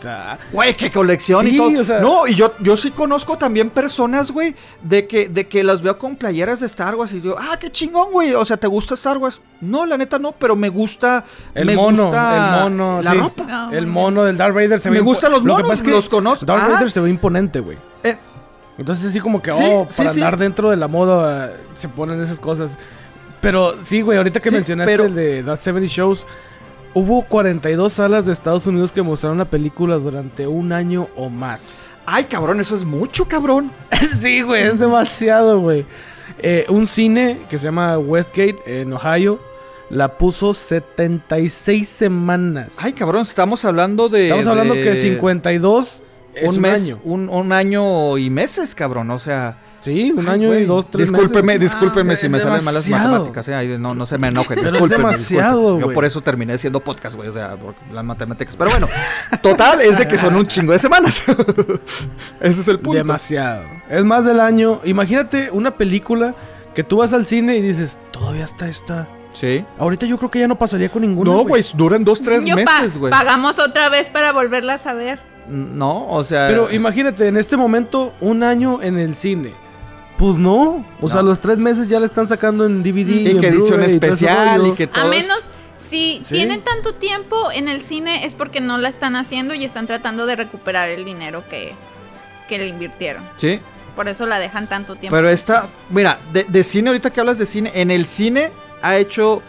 [0.00, 1.80] Está- Güey, qué colección Sí, y todo.
[1.80, 5.62] o sea- no, y yo, yo sí conozco también personas, güey, de que, de que
[5.62, 8.34] las veo con playeras de Star Wars y digo, ah, qué chingón, güey.
[8.34, 9.40] O sea, ¿te gusta Star Wars?
[9.60, 11.24] No, la neta no, pero me gusta.
[11.54, 13.02] El me mono, gusta el mono.
[13.02, 13.18] La sí.
[13.18, 13.46] ropa.
[13.48, 15.02] Ah, el mono del Darth Vader se Me ve.
[15.02, 16.46] impo- gustan los Lo que monos, pasa es que los conozco.
[16.46, 16.68] Darth Ah.
[16.70, 17.76] Vader se ve imponente, güey.
[18.02, 18.16] Eh,
[18.78, 20.20] Entonces, así como que, Sí, oh, para sí.
[20.22, 22.70] andar dentro de la moda se ponen esas cosas.
[23.42, 26.24] Pero sí, güey, ahorita que Sí, mencionaste pero- el de That 70 Shows,
[26.94, 31.80] hubo 42 salas de Estados Unidos que mostraron la película durante un año o más.
[32.06, 33.70] Ay, cabrón, eso es mucho, cabrón.
[34.20, 35.86] sí, güey, es demasiado, güey.
[36.38, 39.38] Eh, un cine que se llama Westgate en Ohio
[39.90, 42.74] la puso 76 semanas.
[42.78, 44.24] Ay, cabrón, estamos hablando de.
[44.24, 46.02] Estamos hablando de que 52
[46.34, 46.98] es un un, mes, año.
[47.04, 49.10] Un, un año y meses, cabrón.
[49.10, 49.58] O sea.
[49.82, 51.60] Sí, un ay, año y dos, tres Discúlpeme, meses.
[51.72, 53.12] discúlpeme Ah, si me salen malas demasiado.
[53.24, 53.48] matemáticas.
[53.48, 54.56] eh, no, no se me enojen.
[54.56, 55.80] Pero es discúlpenme, demasiado.
[55.80, 57.30] Yo por eso terminé siendo podcast, güey.
[57.30, 58.56] O sea, por las matemáticas.
[58.56, 58.88] Pero bueno,
[59.42, 61.22] total es de que son un chingo de semanas.
[62.40, 62.98] Ese es el punto.
[62.98, 63.64] Demasiado.
[63.88, 64.80] Es más del año.
[64.84, 66.34] Imagínate una película
[66.74, 69.08] que tú vas al cine y dices, todavía está esta.
[69.32, 69.64] Sí.
[69.78, 71.30] Ahorita yo creo que ya no pasaría con ninguna.
[71.30, 73.10] No, güey, duran dos, tres Niño, meses, güey.
[73.10, 75.20] Pagamos otra vez para volverlas a ver.
[75.50, 76.48] No, o sea.
[76.48, 79.52] Pero imagínate, en este momento, un año en el cine.
[80.16, 80.84] Pues no.
[81.00, 83.08] O sea, los tres meses ya le están sacando en DVD.
[83.22, 85.04] y en que edición especial y que todo.
[85.04, 86.34] A menos si Sí.
[86.34, 90.26] tienen tanto tiempo en el cine es porque no la están haciendo y están tratando
[90.26, 91.72] de recuperar el dinero que,
[92.48, 93.22] que le invirtieron.
[93.38, 93.60] Sí.
[93.96, 95.16] Por eso la dejan tanto tiempo.
[95.16, 98.98] Pero esta, mira, de, de cine, ahorita que hablas de cine, en el cine ha
[98.98, 99.42] hecho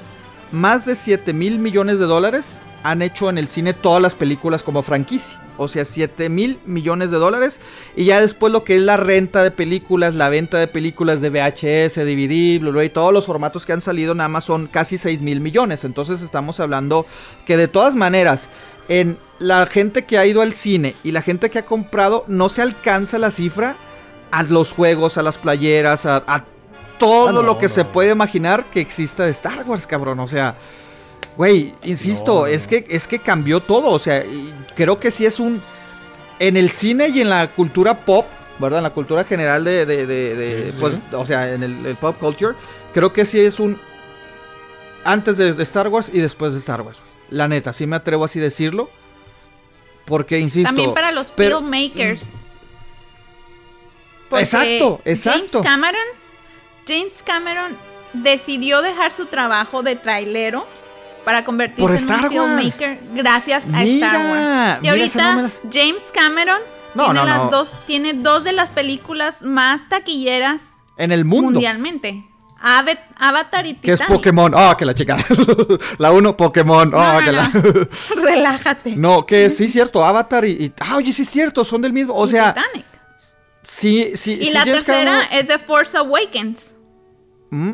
[0.51, 2.59] más de 7 mil millones de dólares.
[2.83, 5.37] Han hecho en el cine todas las películas como franquicia.
[5.61, 7.59] O sea, 7 mil millones de dólares.
[7.95, 11.29] Y ya después lo que es la renta de películas, la venta de películas de
[11.29, 15.39] VHS, DVD, Blu-ray, todos los formatos que han salido nada más son casi 6 mil
[15.41, 15.83] millones.
[15.83, 17.05] Entonces estamos hablando
[17.45, 18.49] que de todas maneras,
[18.89, 22.49] en la gente que ha ido al cine y la gente que ha comprado, no
[22.49, 23.75] se alcanza la cifra
[24.31, 26.45] a los juegos, a las playeras, a, a
[26.99, 27.73] todo Ah, no, lo que no.
[27.73, 30.19] se puede imaginar que exista de Star Wars, cabrón.
[30.19, 30.55] O sea,
[31.37, 33.87] güey, insisto, No, es que es que cambió todo.
[33.91, 35.61] O sea, y creo que sí es un.
[36.39, 38.25] En el cine y en la cultura pop,
[38.59, 38.79] ¿verdad?
[38.79, 39.85] En la cultura general de.
[39.85, 40.99] de- de- de- Sí, sí, pues, sí.
[41.15, 42.55] o sea, en el, el pop culture,
[42.93, 43.79] creo que sí es un.
[45.03, 46.97] Antes de, de Star Wars y después de Star Wars.
[47.29, 48.89] La neta, sí me atrevo así a decirlo.
[50.05, 50.67] Porque, insisto.
[50.67, 52.41] También para los pero- filmmakers.
[54.33, 55.61] Exacto, exacto.
[55.61, 56.01] James Cameron,
[56.87, 57.77] James Cameron
[58.13, 60.65] decidió dejar su trabajo de trailero
[61.25, 62.55] para convertirse Por en Star un Wars.
[62.75, 64.79] filmmaker gracias a Mira, Star Wars.
[64.83, 66.59] Y mira, esa no ahorita las- James Cameron
[66.95, 71.51] No, tiene no, las dos tiene dos de las películas más taquilleras En el mundo.
[71.51, 72.25] mundialmente.
[72.63, 74.17] Avatar y Que es Titanic.
[74.19, 74.53] Pokémon.
[74.55, 75.17] Ah, que la chica.
[75.97, 76.91] la 1, Pokémon.
[76.95, 77.47] Ah, no, que la.
[77.47, 78.21] no.
[78.23, 78.95] Relájate.
[78.95, 82.13] No, que sí, cierto, Avatar y, y- Ah, oye, sí es cierto, son del mismo.
[82.13, 82.85] O Y sea, Titanic.
[83.63, 84.33] sí, sí.
[84.39, 86.75] Y sí, la tercera Cameron- es The Force Awakens.
[87.49, 87.71] ¿Mm?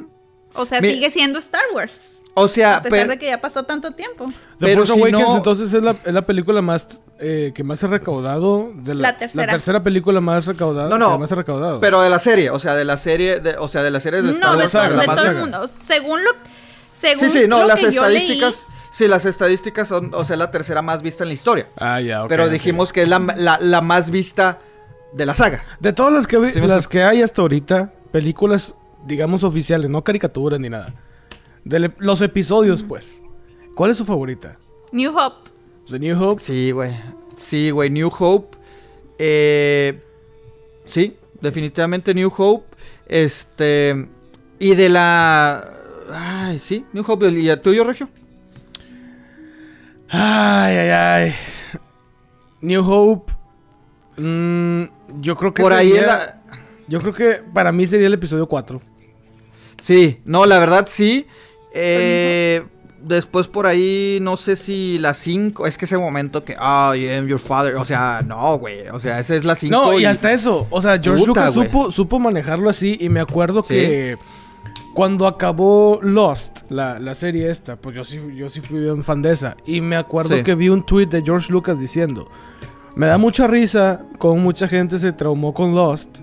[0.54, 2.17] O sea, Mi- sigue siendo Star Wars.
[2.40, 4.26] O sea, A pesar pero- de que ya pasó tanto tiempo.
[4.60, 6.88] The Pero Force si Awakens no- entonces es la, es la película más
[7.20, 9.84] eh, que más se ha recaudado de la, La tercera.
[9.84, 12.76] película más recaudada No, no, que más ha recaudado pero de la serie, o sea,
[12.76, 14.96] de la serie, de, o sea, de las series de Star No, de, Wars, saga,
[14.96, 15.68] la de más todo el mundo.
[15.86, 16.32] Según lo.
[16.94, 20.24] Según Sí, sí, no, lo las que yo leí, estadísticas, sí, las estadísticas son, o
[20.24, 21.68] sea, la tercera más vista en la historia.
[21.80, 22.50] ah ya ok, pero ok.
[22.52, 24.60] dijimos que es la, la, la más vista
[25.14, 25.64] de la saga.
[25.80, 28.74] de todas las que vi- Sí, las que hay hasta ahorita películas
[29.06, 30.94] digamos oficiales no caricaturas ni nada
[31.70, 33.22] de los episodios pues
[33.76, 34.58] ¿cuál es su favorita?
[34.92, 35.50] New Hope.
[35.90, 36.94] The New Hope Sí, güey.
[37.36, 38.58] Sí, güey, New Hope.
[39.20, 40.02] Eh,
[40.86, 42.66] sí, definitivamente New Hope.
[43.06, 44.08] Este.
[44.60, 45.74] Y de la.
[46.12, 47.30] Ay, sí, New Hope.
[47.30, 48.10] ¿Y el tuyo, Regio?
[50.10, 51.36] ay ay ay
[52.62, 53.34] New Hope
[54.18, 54.84] mm,
[55.22, 56.42] yo creo que Por ahí sería- en la.
[56.88, 58.80] yo creo que para mí sería el episodio 4
[59.80, 61.28] Sí, no, la verdad sí.
[61.80, 62.64] Eh,
[63.02, 65.66] después por ahí, no sé si la 5.
[65.68, 66.54] Es que ese momento que.
[66.54, 67.76] I am your father.
[67.76, 68.88] O sea, no, güey.
[68.90, 69.72] O sea, esa es la 5.
[69.76, 70.68] No, y hasta eso.
[70.70, 72.98] O sea, George Puta, Lucas supo, supo manejarlo así.
[73.00, 73.74] Y me acuerdo Sí.
[73.76, 74.18] que
[74.94, 79.22] cuando acabó Lost, la, la serie esta, pues yo sí, yo sí fui bien fan
[79.22, 79.56] de esa.
[79.66, 80.44] Y me acuerdo Sí.
[80.44, 82.28] que vi un tweet de George Lucas diciendo:
[82.96, 86.20] Me da mucha risa como mucha gente se traumó con Lost.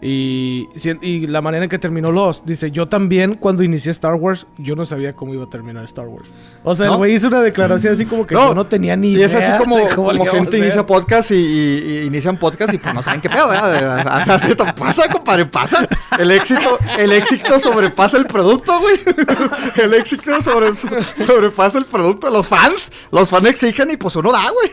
[0.00, 0.68] Y,
[1.02, 2.44] y la manera en que terminó Lost.
[2.44, 6.06] Dice, yo también cuando inicié Star Wars, yo no sabía cómo iba a terminar Star
[6.06, 6.28] Wars.
[6.62, 9.08] O sea, el güey hizo una declaración así como que No, yo no tenía ni
[9.08, 9.26] Y idea.
[9.26, 13.02] es así como, como gente inicia podcast y, y- y inician podcast y pues no
[13.02, 13.98] saben qué pedo, ¿verdad?
[14.20, 15.86] O sea, así pasa, compadre, pasa.
[16.18, 18.96] El éxito, el éxito sobrepasa el producto, güey.
[19.82, 22.30] El éxito sobre, sobrepasa el producto.
[22.30, 24.70] Los fans, los fans exigen y pues uno da, güey.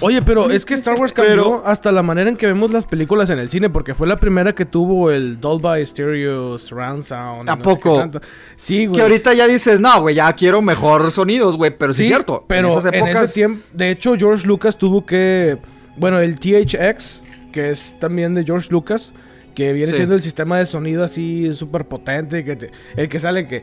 [0.00, 2.86] Oye, pero es que Star Wars cambió Pero- hasta la manera en que vemos las
[2.86, 7.50] películas en el cine, porque fue la primera que tuvo el Dolby Stereo Surround Sound.
[7.50, 8.08] ¿A no poco?
[8.56, 8.96] Sí, güey.
[8.96, 11.76] Que ahorita ya dices, no, güey, ya quiero mejor sonidos, güey.
[11.76, 12.44] Pero sí, Sí, es cierto.
[12.48, 13.24] Pero en esas épocas.
[13.24, 15.58] ese tiempo, de hecho, George Lucas tuvo que,
[15.96, 17.20] bueno, el THX,
[17.52, 19.12] que es también de George Lucas,
[19.54, 19.96] que viene Sí.
[19.96, 23.62] siendo el sistema de sonido así súper potente, que te- el que sale que,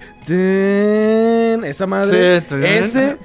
[1.64, 3.18] esa madre, Sí, ese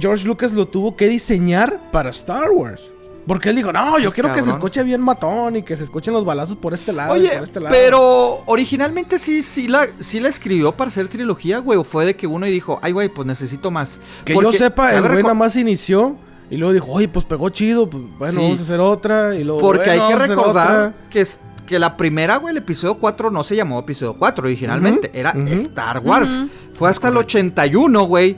[0.00, 2.90] George Lucas lo tuvo que diseñar para Star Wars.
[3.26, 5.84] Porque él dijo, no, yo Pues, quiero que se escuche bien matón y que se
[5.84, 7.16] escuchen los balazos por este lado.
[7.16, 7.74] y Oye, por este lado.
[7.78, 11.78] pero originalmente sí, sí la, sí la escribió para hacer trilogía, güey.
[11.78, 13.98] O fue de que uno y dijo, ay, güey, pues necesito más.
[14.24, 16.16] Que Porque, yo sepa, el güey nada más inició
[16.50, 18.40] y luego dijo, oye, pues pegó chido, pues bueno, Sí.
[18.40, 19.34] vamos a hacer otra.
[19.36, 20.94] Y luego, Porque "Bueno, hay que recordar otra".
[21.10, 25.10] que, es, que la primera, güey, el episodio 4 no se llamó episodio 4 originalmente.
[25.14, 25.30] Era.
[25.30, 26.36] Star Wars.
[26.74, 28.36] Fue hasta el 81, güey.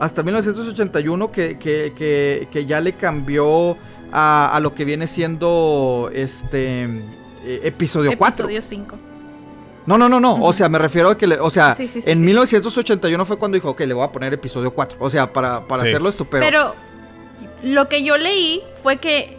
[0.00, 3.76] Hasta 1981 que, que, que, que ya le cambió
[4.12, 6.84] a, a lo que viene siendo este
[7.44, 8.44] eh, episodio 4.
[8.46, 8.96] Episodio 5.
[9.86, 10.34] No, no, no, no.
[10.44, 12.24] O sea, me refiero a que, le- o sea, Sí, sí, sí, en sí.
[12.24, 14.96] 1981 fue cuando dijo, ok, le voy a poner episodio 4.
[15.00, 15.88] O sea, para, para Sí.
[15.88, 16.44] hacerlo esto, pero...
[16.44, 16.74] Pero
[17.64, 19.36] lo que yo leí fue que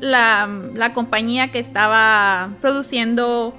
[0.00, 3.54] la, la compañía que estaba produciendo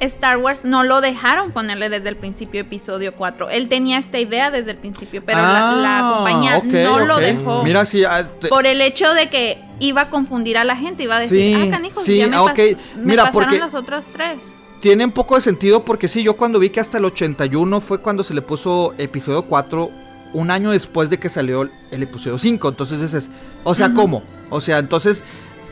[0.00, 3.50] Star Wars no lo dejaron ponerle desde el principio episodio 4.
[3.50, 7.62] Él tenía esta idea desde el principio, pero la, la Ah, compañía no lo dejó.
[7.62, 11.02] Mira, sí, ah, te- por el hecho de que iba a confundir a la gente,
[11.02, 12.78] iba a decir, Sí, ah, canijo, sí, ya me, ah, pas- ok.
[12.96, 14.54] me Mira, pasaron porque- los otros tres.
[14.80, 17.98] tiene un poco de sentido porque sí, yo cuando vi que hasta el 81 fue
[18.00, 19.90] cuando se le puso episodio 4
[20.32, 22.68] un año después de que salió el episodio 5.
[22.70, 23.30] Entonces dices,
[23.64, 24.22] o sea, ¿cómo?
[24.48, 25.24] O sea, entonces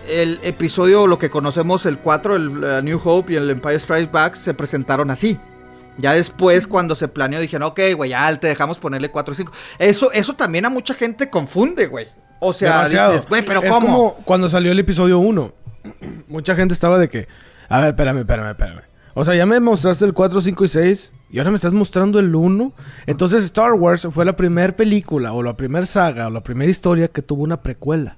[0.08, 4.34] el episodio, lo que conocemos, el 4, el New Hope y el Empire Strikes Back,
[4.34, 5.38] se presentaron así.
[5.98, 9.52] Ya después, cuando se planeó, dijeron, ok, güey, ya te dejamos ponerle 4 y 5.
[9.78, 12.06] Eso, eso también a mucha gente confunde, güey.
[12.40, 13.86] O sea, dices, güey, pero es ¿cómo?
[13.86, 15.50] como cuando salió el episodio 1.
[16.28, 17.26] Mucha gente estaba de que,
[17.68, 18.82] a ver, espérame, espérame, espérame.
[19.14, 22.20] O sea, ya me mostraste el 4, 5 y 6 y ahora me estás mostrando
[22.20, 22.72] el 1.
[23.06, 27.08] Entonces Star Wars fue la primera película o la primera saga o la primera historia
[27.08, 28.16] que tuvo una precuela.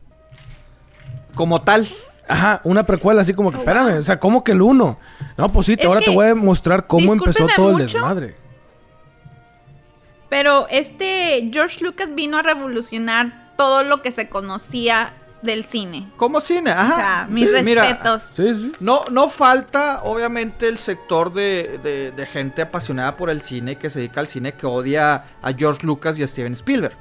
[1.34, 1.86] Como tal.
[2.28, 4.98] Ajá, una precuela así como que, Oh, espérame, o sea, ¿cómo que el 1?
[5.36, 7.82] No, pues sí, Es ahora te que, voy a mostrar cómo empezó discúlpeme todo el
[7.84, 8.36] mucho, desmadre.
[10.28, 15.12] Pero este George Lucas vino a revolucionar todo lo que se conocía
[15.42, 16.06] del cine.
[16.16, 16.92] Como cine, ajá.
[16.92, 18.22] O sea, mis Sí, mira, respetos.
[18.36, 18.72] Sí, sí.
[18.78, 23.88] No, no falta, obviamente, el sector de, de- de gente apasionada por el cine, que
[23.90, 26.94] se dedica al cine, que odia a George Lucas y a Steven Spielberg.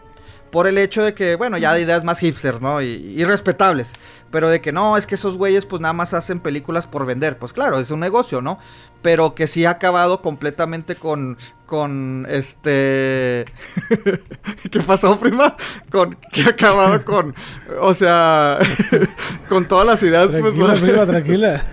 [0.52, 2.82] Por el hecho de que, bueno, ya de ideas más hipster, ¿no?
[2.82, 3.94] Y, y respetables.
[4.32, 7.38] Pero de que no, es que esos güeyes pues nada más hacen películas por vender.
[7.38, 8.60] Pues claro, es un negocio, ¿no?
[9.02, 13.46] Pero que sí ha acabado completamente con, con este...
[14.72, 15.56] ¿Qué pasó, prima?
[15.92, 17.34] Con, que ha acabado con,
[17.82, 18.60] o sea,
[19.50, 20.30] con todas las ideas.
[20.30, 21.66] pues, Tranquila, prima, tranquila.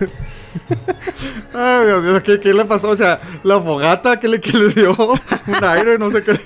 [1.53, 2.89] Ay, Dios mío, ¿qué, qué le pasó?
[2.89, 4.95] O sea, la fogata, ¿qué le, qué le dio?
[4.95, 6.39] Un aire, no sé qué.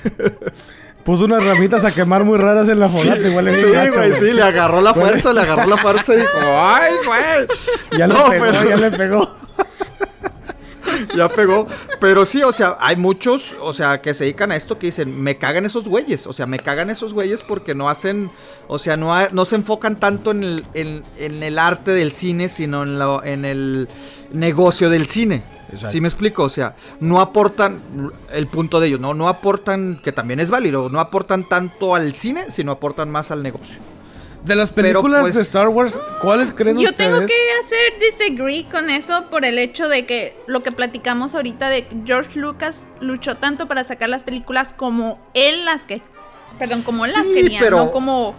[1.03, 3.27] Puso unas ramitas a quemar muy raras en la fogata.
[3.27, 6.29] igual es sí, güey, sí, le agarró la fuerza, le agarró la fuerza y dijo,
[6.43, 7.47] ¡ay, güey!
[7.97, 9.37] Ya le No, pegó, pero- ya le pegó.
[11.15, 11.67] Ya pegó.
[11.99, 15.21] Pero sí, o sea, hay muchos, o sea, que se dedican a esto que dicen,
[15.21, 16.27] me cagan esos güeyes.
[16.27, 18.31] O sea, me cagan esos güeyes porque no hacen,
[18.67, 22.11] o sea, no, ha- no se enfocan tanto en el, en, en el arte del
[22.11, 23.87] cine, sino en, lo, en el
[24.31, 25.43] negocio del cine.
[25.69, 25.87] Exacto.
[25.93, 26.43] ¿Sí me explico?
[26.43, 27.79] O sea, no aportan
[28.33, 29.13] el punto de ellos, ¿no?
[29.13, 33.41] No aportan, que también es válido, no aportan tanto al cine, sino aportan más al
[33.41, 33.79] negocio.
[34.43, 37.11] De las películas pues- de Star Wars, ¿cuáles creen Yo ustedes?
[37.13, 41.69] tengo que hacer disagree con eso por el hecho de que lo que platicamos ahorita
[41.69, 46.01] de que George Lucas luchó tanto para sacar las películas como él las que
[46.57, 48.35] perdón, como él las quería, pero- no como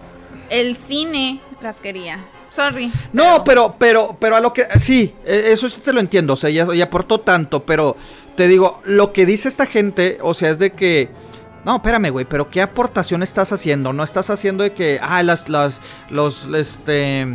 [0.50, 2.18] el cine las quería.
[2.50, 2.92] Sorry.
[3.14, 4.66] No, pero, pero, pero a lo que.
[4.78, 6.34] Sí, eh, eso sí te lo entiendo.
[6.34, 7.64] O sea, ya, ya aportó tanto.
[7.64, 7.96] Pero
[8.36, 11.08] te digo, lo que dice esta gente, o sea, es de que.
[11.64, 13.92] No, espérame, güey, pero ¿qué aportación estás haciendo?
[13.92, 14.98] No estás haciendo de que.
[15.02, 15.48] Ah, las.
[15.48, 16.46] las los.
[16.54, 17.26] Este.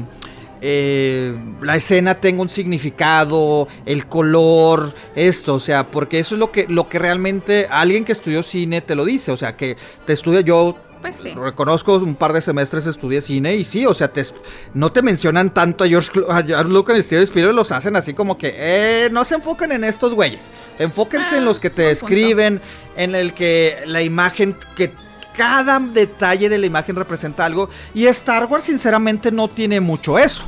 [0.62, 6.52] eh, la escena tenga un significado, el color, esto, o sea, porque eso es lo
[6.52, 10.14] que, lo que realmente alguien que estudió cine te lo dice, o sea, que te
[10.14, 11.34] estudia, yo Pues sí.
[11.36, 14.26] Reconozco un par de semestres estudié cine y sí, o sea, te,
[14.74, 18.14] no te mencionan tanto a George, a George Lucas y Steven Spielberg, los hacen así
[18.14, 21.84] como que, eh, no se enfoquen en estos güeyes, enfóquense Ah, en los que te
[21.84, 21.92] punto.
[21.92, 22.62] escriben,
[22.96, 24.92] en el que la imagen, que
[25.38, 30.46] cada detalle de la imagen representa algo, y Star Wars sinceramente no tiene mucho eso.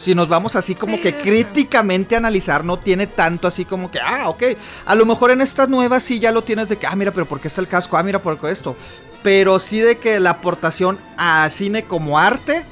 [0.00, 3.90] Si nos vamos así como Sí, que críticamente a analizar, no tiene tanto así como
[3.92, 4.42] que, ah, ok.
[4.86, 7.26] A lo mejor en estas nuevas sí ya lo tienes de que, ah, mira, pero
[7.26, 7.96] ¿por qué está el casco?
[7.96, 8.76] Ah, mira, por qué esto.
[9.24, 12.64] Pero sí de que la aportación a cine como arte,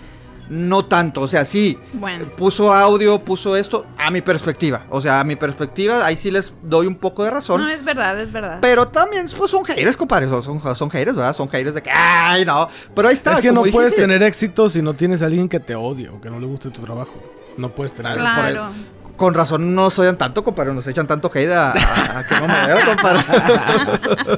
[0.51, 1.23] no tanto.
[1.23, 2.27] O sea, sí, Bueno.
[2.37, 4.85] puso audio, puso esto, a mi perspectiva.
[4.91, 7.62] O sea, a mi perspectiva, ahí sí les doy un poco de razón.
[7.62, 8.59] No, es verdad, es verdad.
[8.61, 10.29] Pero también, pues son haters, compadre.
[10.29, 11.35] Son, son, son haters, ¿verdad?
[11.35, 12.69] Son haters de que, ay, no.
[12.95, 13.33] Pero ahí está.
[13.33, 16.21] es que no puedes tener éxito si no tienes a alguien que te odie o
[16.21, 17.15] que no le guste tu trabajo.
[17.57, 18.15] No puedes tener.
[18.15, 18.35] Claro.
[18.35, 18.73] por claro.
[19.16, 20.72] Con razón no nos odian tanto, compadre.
[20.75, 23.20] Nos echan tanto hate a, a- a que no me vea, compadre.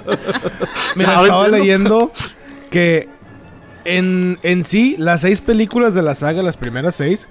[0.97, 1.51] Mira, estaba entiendo.
[1.57, 2.13] leyendo
[2.71, 3.09] que
[3.85, 7.29] en, en sí, las seis películas de la saga, las primeras seis,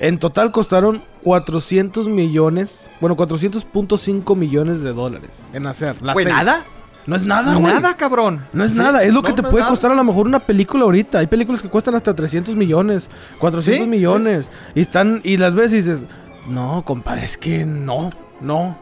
[0.00, 6.00] en total costaron 400 millones, bueno, 400.5 millones de dólares en hacer.
[6.02, 6.28] Las seis.
[6.28, 6.64] ¿nada?
[7.04, 7.72] No es nada, güey.
[7.74, 8.46] Nada, cabrón.
[8.52, 10.38] No es Sí, nada, es lo que te no puede costar a lo mejor una
[10.38, 11.18] película ahorita.
[11.18, 13.08] Hay películas que cuestan hasta 300 millones,
[13.40, 14.50] 400 Sí, millones.
[14.76, 15.98] Y están, y las ves y dices,
[16.46, 18.76] no, compadre, es que no, no.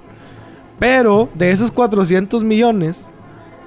[0.78, 3.04] Pero de esos 400 millones,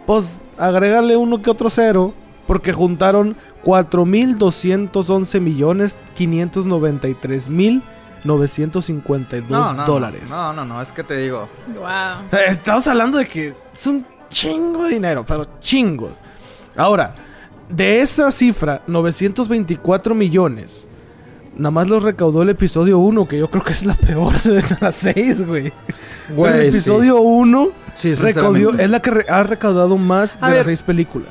[0.05, 2.13] pues agrégale uno que otro cero,
[2.47, 7.81] porque juntaron 4.211 millones 593 mil
[8.23, 10.29] 952 No, no, dólares.
[10.29, 11.47] No, no, no, es que te digo.
[11.75, 12.25] Wow.
[12.27, 16.19] O sea, estamos hablando de que es un chingo de dinero, pero chingos.
[16.75, 17.13] Ahora,
[17.69, 20.87] de esa cifra, 924 millones,
[21.55, 24.63] nada más los recaudó el episodio 1, que yo creo que es la peor de
[24.81, 25.71] las 6, güey.
[26.29, 28.83] Güey, el episodio 1 Sí, recaudó, sinceramente.
[28.85, 30.57] es la que re- ha recaudado más A de ver.
[30.59, 31.29] las 6 películas.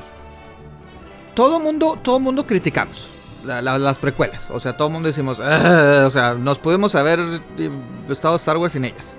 [1.34, 3.08] todo mundo, todo mundo criticamos
[3.44, 4.50] la- la- las precuelas.
[4.50, 7.20] O sea, todo mundo decimos, "Ah", o sea, nos pudimos haber
[7.58, 7.70] eh,
[8.10, 9.16] estado Star Wars sin ellas.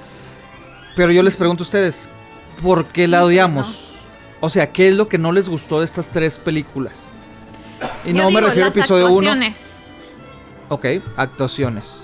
[0.96, 2.08] Pero yo les pregunto a ustedes,
[2.62, 3.90] ¿por qué la odiamos?
[4.42, 7.08] O sea, ¿qué es lo que no les gustó de estas tres películas?
[8.06, 9.32] Y Yo no me refiero a episodio 1.
[10.74, 10.86] Ok,
[11.18, 12.02] actuaciones.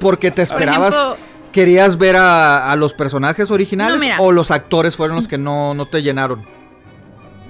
[0.00, 1.16] Porque te esperabas, ejemplo-
[1.52, 5.72] querías ver a, a los personajes originales No, o los actores fueron los que no,
[5.74, 6.44] no te llenaron.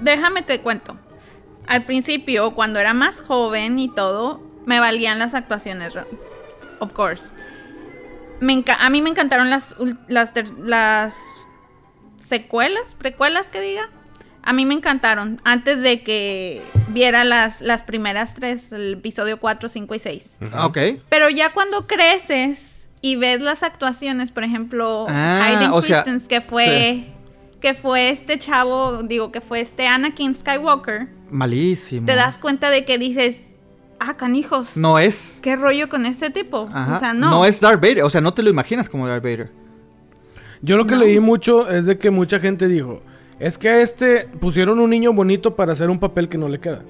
[0.00, 0.96] Déjame te cuento.
[1.66, 5.94] Al principio, cuando era más joven y todo, me valían las actuaciones.
[6.78, 7.30] Of course.
[8.38, 9.74] Me a mí me encantaron las,
[10.08, 10.32] las,
[10.62, 11.16] las
[12.20, 13.88] secuelas, precuelas que diga.
[14.46, 15.40] A mí me encantaron.
[15.44, 20.38] Antes de que viera las, las primeras tres, el episodio 4, 5 y 6.
[20.62, 20.78] Ok.
[21.08, 26.40] Pero ya cuando creces y ves las actuaciones, por ejemplo, Ah, Hayden sea, Christensen, que
[26.40, 27.04] fue
[27.60, 32.06] que fue este chavo, digo que fue este Anakin Skywalker, Malísimo.
[32.06, 33.54] te das cuenta de que dices,
[33.98, 35.38] ah, canijos, No es.
[35.42, 36.68] ¿qué rollo con este tipo?
[36.72, 36.96] Ajá.
[36.96, 37.30] O sea, no.
[37.30, 37.44] no.
[37.46, 38.04] es Darth Vader.
[38.04, 39.50] O sea, no te lo imaginas como Darth Vader.
[40.62, 41.00] Yo lo que No.
[41.00, 43.02] leí mucho es de que mucha gente dijo,
[43.40, 46.58] es que a este pusieron un niño bonito para hacer un papel que no le
[46.58, 46.82] queda.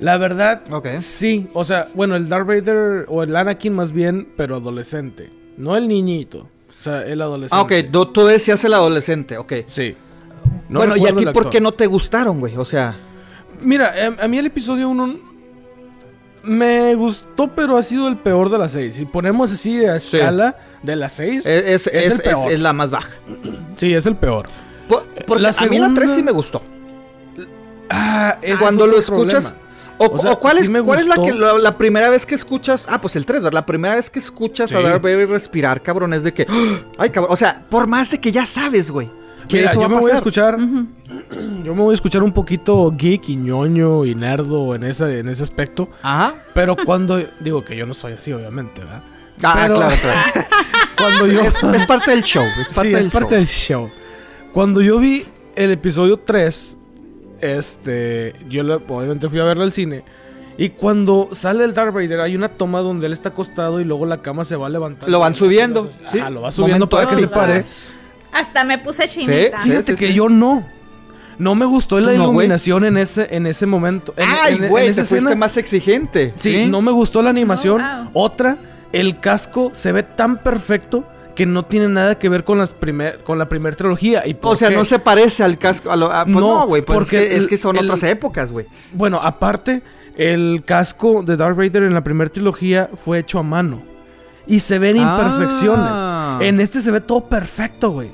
[0.00, 0.62] La verdad,
[1.00, 1.48] sí.
[1.52, 5.30] O sea, bueno, el Darth Vader o el Anakin más bien, pero adolescente.
[5.58, 6.48] No el niñito.
[6.80, 7.76] O sea, el adolescente.
[7.76, 8.10] Ah, ok.
[8.12, 9.36] tú- decías el adolescente.
[9.36, 9.52] Ok.
[9.66, 9.94] Sí.
[10.70, 12.56] No bueno, ¿y a ti por qué no te gustaron, güey?
[12.56, 12.96] O sea...
[13.60, 15.16] Mira, a, mí el episodio 1
[16.44, 18.94] me gustó, pero ha sido el peor de las 6.
[18.94, 20.16] Si ponemos así a Sí.
[20.16, 22.46] escala de las 6, Es, es, es, es- el peor.
[22.48, 23.10] es- es la más baja.
[23.76, 24.46] Sí, es el peor.
[24.90, 26.62] Por- porque La a mí la 3 segunda- sí me gustó.
[27.88, 29.44] Ah, Cuando es lo escuchas...
[29.52, 29.66] problema.
[30.02, 32.08] O, O sea, o cuál, sí es, me cuál es la, que, la, la primera
[32.08, 32.86] vez que escuchas?
[32.88, 33.52] Ah, pues el 3, ¿verdad?
[33.60, 34.82] La primera vez que escuchas a Sí.
[34.82, 36.46] Darth Vader respirar, cabrón, es de que...
[36.98, 37.32] Ay, cabrón.
[37.32, 39.10] O sea, por más de que ya sabes, güey.
[39.46, 40.58] Que Mira, eso yo va a me voy a escuchar.
[41.64, 45.28] Yo me voy a escuchar un poquito geek y ñoño y nerdo en ese, en
[45.28, 45.88] ese aspecto.
[46.02, 46.34] Ajá.
[46.54, 47.18] Pero cuando.
[47.40, 49.02] Digo que yo no soy así, obviamente, ¿verdad?
[49.42, 50.46] Ah, Pero- claro, claro.
[50.96, 51.40] Cuando yo.
[51.40, 52.44] es, es parte del show.
[52.60, 53.38] Es parte sí, del es parte show.
[53.38, 53.90] del show.
[54.52, 55.24] Cuando yo vi
[55.56, 56.76] el episodio 3,
[57.40, 58.34] este.
[58.48, 60.02] Yo obviamente fui a verlo al cine.
[60.58, 64.04] Y cuando sale el Darth Vader, hay una toma donde él está acostado y luego
[64.04, 65.10] la cama se va levantando.
[65.10, 66.18] Lo van subiendo, ¿sí?
[66.18, 67.64] lo va subiendo Momento para que se pare.
[68.32, 69.62] Hasta me puse chinita.
[69.62, 70.14] Sí, Fíjate sí, que sí.
[70.14, 70.66] yo no.
[71.38, 74.12] No me gustó la ¿Tú no, iluminación en ese en ese momento.
[74.18, 75.34] En- Ay, güey, te fuiste escena.
[75.34, 76.34] más exigente.
[76.36, 77.80] Sí, no me gustó la animación.
[77.80, 78.10] Oh, wow.
[78.12, 78.58] Otra,
[78.92, 81.04] el casco se ve tan perfecto
[81.40, 84.26] que no tiene nada que ver con las primer con la primera trilogía.
[84.26, 84.74] ¿Y O sea, qué?
[84.74, 85.90] no se parece al casco.
[85.90, 86.82] a lo- a- pues No, no, güey.
[86.82, 88.66] Pues es porque que, es que son el- otras épocas, güey.
[88.92, 89.80] Bueno, aparte,
[90.18, 93.80] el casco de Darth Vader en la primera trilogía fue hecho a mano.
[94.46, 95.16] Y se ven Ah.
[95.24, 96.46] imperfecciones.
[96.46, 98.10] En este se ve todo perfecto, güey.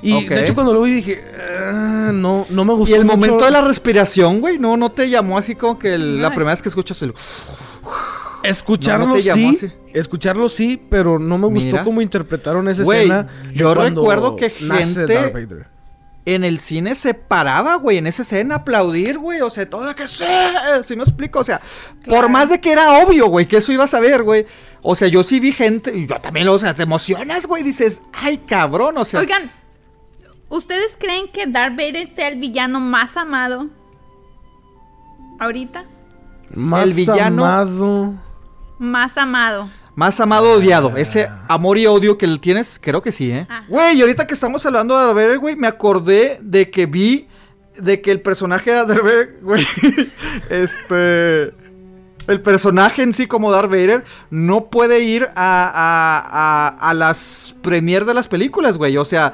[0.00, 2.92] Y de hecho cuando lo vi dije, "Ah, no, no me gustó.
[2.94, 3.16] Y el mucho".
[3.18, 6.52] momento de la respiración, güey, no, no te llamó así como que el- la primera
[6.52, 7.12] vez que escuchas el.
[8.42, 11.84] Escucharlo No, no te llamó sí, escucharlo sí, pero no me gustó Mira.
[11.84, 13.26] cómo interpretaron esa Güey, escena.
[13.52, 15.32] yo recuerdo que gente-.
[16.26, 19.40] En el cine se paraba, güey, en esa escena, a aplaudir, güey.
[19.40, 20.24] O sea, todo que sí,
[20.84, 21.40] si me explico.
[21.40, 21.60] O sea,
[22.02, 22.22] Claro.
[22.22, 24.44] por más de que era obvio, güey, que eso ibas a ver, güey.
[24.82, 27.62] O sea, yo sí vi gente, y yo también, o sea, te emocionas, güey.
[27.62, 29.20] Dices, ay, cabrón, o sea.
[29.20, 29.50] Oigan,
[30.50, 33.68] ¿ustedes creen que Darth Vader sea el villano más amado
[35.38, 35.84] ahorita?
[36.54, 38.14] Más El villano- amado.
[38.80, 39.68] Más amado.
[39.94, 40.96] Más amado o odiado.
[40.96, 43.46] Ese amor y odio que le tienes, creo que sí, ¿eh?
[43.50, 43.64] Ah.
[43.68, 47.28] Güey, y ahorita que estamos hablando de Darth Vader, güey, me acordé de que vi
[47.76, 49.66] de que el personaje de Darth Vader, güey,
[50.48, 51.52] este...
[52.26, 57.54] El personaje en sí como Darth Vader no puede ir a, a, a, a las
[57.60, 58.96] premier de las películas, güey.
[58.98, 59.32] O sea,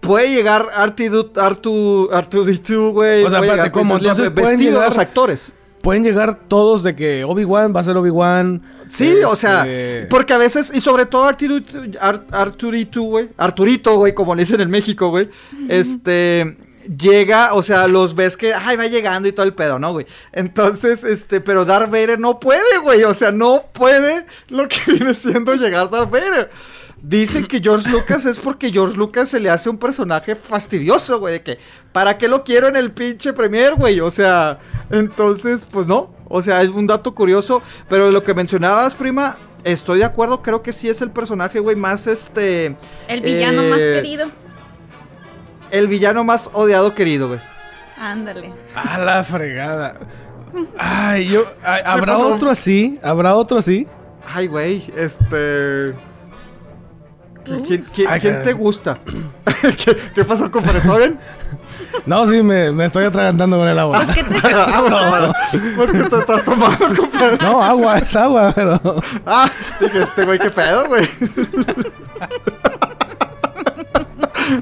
[0.00, 3.24] puede llegar R2, R2, R2D2, güey.
[3.24, 3.40] O sea.
[3.40, 5.52] Princess Leia, Entonces, ¿pueden vestido llegar- los actores.
[5.82, 8.62] Pueden llegar todos de que Obi-Wan va a ser Obi-Wan.
[8.88, 13.96] Sí, o sea, Este, porque a veces, y sobre todo Arturito, Ar- Arturito, güey, Arturito,
[13.96, 15.28] güey, como le dicen en México, güey,
[15.68, 16.56] este,
[16.98, 20.06] llega, o sea, los ves que, ay, va llegando y todo el pedo, ¿no, güey?
[20.32, 25.14] Entonces, este, pero Darth Vader no puede, güey, o sea, no puede lo que viene
[25.14, 26.50] siendo llegar Darth Vader.
[27.02, 31.34] Dicen que George Lucas es porque George Lucas se le hace un personaje fastidioso, güey,
[31.34, 31.58] de que,
[31.92, 34.00] ¿para qué lo quiero en el pinche premier, güey?
[34.00, 34.58] O sea,
[34.90, 40.00] entonces, pues no, o sea, es un dato curioso, pero lo que mencionabas, prima, estoy
[40.00, 42.76] de acuerdo, creo que sí es el personaje, güey, más este...
[43.08, 44.30] El villano más eh, querido.
[45.70, 47.40] El villano más odiado querido, güey.
[47.98, 48.52] Ándale.
[48.74, 49.94] A la fregada.
[50.76, 51.44] Ay, yo.
[51.62, 52.98] ay, ¿Habrá otro así?
[53.02, 53.86] ¿Habrá otro así?
[54.26, 55.94] Ay, güey, este...
[57.44, 58.44] ¿Quién, quién- Ay, quién caray.
[58.46, 58.98] te gusta?
[59.84, 60.80] ¿Qué, qué pasó, compadre?
[60.80, 61.18] ¿Todo bien?
[62.06, 64.02] No, sí, me, me estoy atragantando con el agua.
[64.02, 65.32] Es que te bueno, bueno.
[65.76, 67.38] Pues que te estás tomando, compadre.
[67.42, 68.80] No, agua, es agua, pero.
[69.26, 71.08] Ah, dije, este güey, qué pedo, güey.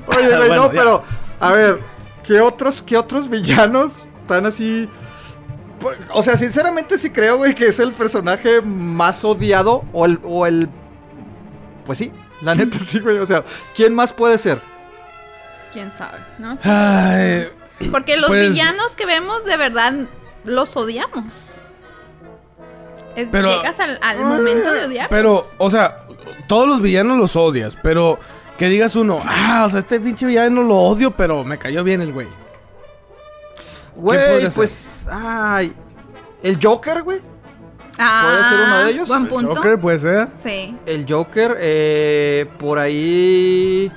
[0.07, 0.79] Oye, güey, Bueno, no, ya.
[0.79, 1.03] pero,
[1.41, 1.81] a ver,
[2.25, 4.87] ¿Qué otros, qué otros villanos están así?
[6.13, 10.45] O sea, sinceramente sí creo, güey, que es el personaje más odiado o el, o
[10.47, 10.69] el...
[11.87, 12.13] Pues sí,
[12.43, 13.19] la neta sí, güey.
[13.19, 13.43] O sea,
[13.75, 14.61] ¿quién más puede ser?
[15.73, 16.19] ¿Quién sabe?
[16.39, 16.55] ¿No?
[16.57, 16.63] Sí.
[16.69, 17.49] Ay,
[17.91, 19.93] Porque los pues- villanos que vemos de verdad
[20.45, 21.25] los odiamos.
[23.17, 25.09] Es- Pero- llegas al, al momento de odiar.
[25.09, 26.05] pero, o sea,
[26.47, 28.19] todos los villanos los odias, pero
[28.57, 32.01] que digas uno, ah, o sea, este pinche villano lo odio, pero me cayó bien
[32.01, 32.29] el güey.
[33.97, 35.07] Güey, pues...
[35.11, 35.73] Ay...
[36.43, 37.21] El Joker, güey.
[37.99, 39.09] Ah, ¿puede ser uno de ellos?
[39.09, 39.47] Buen El.
[39.57, 40.29] Joker puede ser.
[40.43, 40.77] Sí.
[40.87, 43.91] El Joker, eh, por ahí...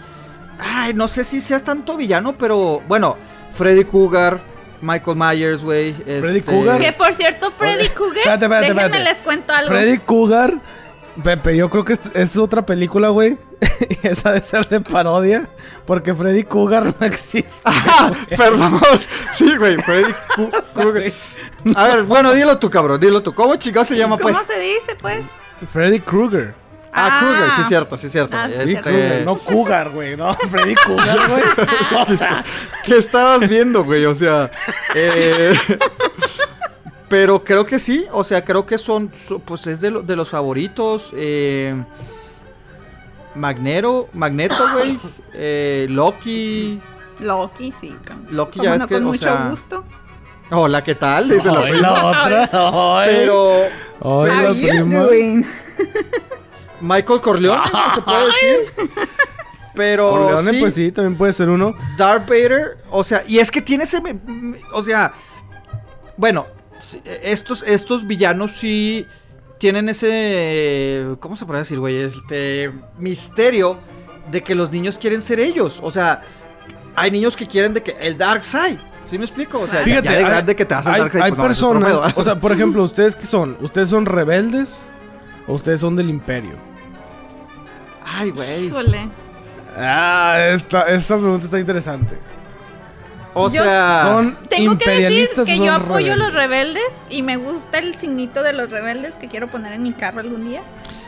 [0.59, 2.81] Ay, no sé si seas tanto villano, pero...
[2.87, 3.17] Bueno,
[3.53, 4.39] Freddy Cougar,
[4.81, 5.93] Michael Myers, güey.
[5.93, 6.79] Freddy este- Cougar.
[6.79, 8.17] Que por cierto, Freddy Cougar.
[8.17, 9.03] Espérate, espérate, déjenme espérate.
[9.13, 9.67] les cuento algo.
[9.69, 10.53] Freddy Cougar.
[11.23, 13.37] Pepe, yo creo que es, es otra película, güey.
[14.01, 15.47] y esa debe ser de parodia.
[15.85, 17.51] Porque Freddy Cougar no existe.
[17.65, 18.79] Ah, perdón.
[19.31, 20.11] Sí, güey, Freddy
[20.73, 21.03] Cougar.
[21.75, 23.33] A ver, bueno, dilo tú, cabrón, dilo tú.
[23.33, 24.47] ¿Cómo chingado se llama, ¿Cómo pues?
[24.47, 25.19] se dice, pues?
[25.71, 26.53] Freddy Krueger.
[26.93, 27.19] Ah, Ah.
[27.19, 28.35] Krueger, sí, cierto, sí, cierto.
[28.35, 30.17] Ah, sí, Este, no Cougar, güey.
[30.17, 31.43] No, Freddy Cougar, güey.
[32.07, 32.43] O sea,
[32.83, 34.05] ¿Qué estabas viendo, güey?
[34.05, 34.51] O sea,
[34.95, 35.53] eh,
[37.11, 40.15] pero creo que sí, o sea, creo que son, so- pues es de, lo- de
[40.15, 41.11] los favoritos.
[41.13, 41.75] Eh,
[43.35, 44.99] Magnero, Magneto, güey.
[45.33, 46.81] Eh, Loki.
[47.19, 47.95] Loki, sí.
[48.05, 49.83] Con, Loki ya no, es que, con o mucho sea, gusto.
[50.51, 51.29] Hola, ¿qué tal?
[51.29, 51.87] Dice la ay, prima.
[51.91, 53.05] la otra.
[53.05, 54.99] Pero Ay, la How you prima.
[55.03, 55.45] doing?
[56.81, 58.57] Michael Corleone, ¿no se puede decir?
[59.73, 61.73] Pero Corleone, sí, pues sí, también puede ser uno.
[61.97, 64.01] Darth Vader, o sea, y es que tiene ese,
[64.73, 65.13] o sea,
[66.17, 66.45] bueno,
[67.23, 69.05] estos, estos villanos sí
[69.57, 71.97] tienen ese, ¿cómo se puede decir, güey?
[71.97, 73.77] Este misterio
[74.31, 76.21] de que los niños quieren ser ellos, o sea,
[76.95, 79.59] hay niños que quieren de que el Dark Side, ¿sí me explico?
[79.59, 81.31] O sea, Fíjate, ya de hay- grande que te vas al hay, Dark Side, hay
[81.31, 82.21] pues, no, es otro personas, pedo.
[82.21, 83.57] o sea, por ejemplo, ¿ustedes qué son?
[83.61, 84.77] ¿Ustedes son rebeldes
[85.47, 86.53] o ustedes son del imperio?
[88.03, 88.65] Ay, güey.
[88.65, 89.07] Híjole.
[89.77, 92.17] Ah, esta, esta pregunta está interesante.
[93.33, 96.83] O Yo sea, ¿Son Tengo que decir que yo apoyo a los rebeldes?
[97.09, 100.43] y me gusta el signito de los rebeldes que quiero poner en mi carro algún
[100.45, 100.61] día.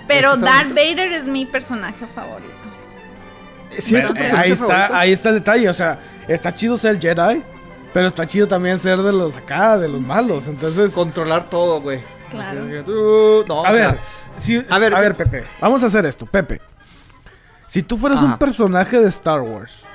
[0.08, 2.52] Pero Darth Vader es mi personaje favorito.
[3.78, 4.96] sí es tu Eh, personaje ahí está, favorito.
[4.96, 7.42] ahí está el detalle, o sea, está chido ser Jedi,
[7.94, 10.48] pero está chido también ser de los acá, de los malos.
[10.48, 12.00] Entonces, Controlar todo, güey.
[12.32, 12.62] Claro.
[12.86, 13.98] Tú- no, a sea, ver,
[14.42, 16.62] si- a ver, a ¿qué- ver, Pepe, vamos a hacer esto, Pepe.
[17.68, 18.28] Si tú fueras Ajá.
[18.28, 19.86] un personaje de Star Wars,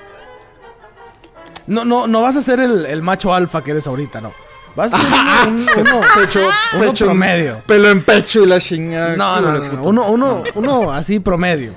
[1.69, 4.33] no, no, no vas a ser el, el macho alfa que eres ahorita, no.
[4.75, 6.41] Vas a ser un- uno- pecho,
[6.75, 7.63] uno pecho promedio.
[7.67, 9.17] Pelo en pecho y la chingada.
[9.17, 11.73] No, no, no, no, uno, uno, uno así promedio.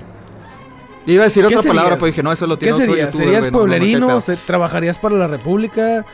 [1.06, 1.98] Iba a decir ¿Qué otra palabra, serías?
[1.98, 3.06] pero dije, no, eso lo ¿Qué tiene otro serías?
[3.08, 4.22] youtuber, ¿Serías no, no, pueblerino?
[4.24, 6.04] qué ¿Trabajarías para la República?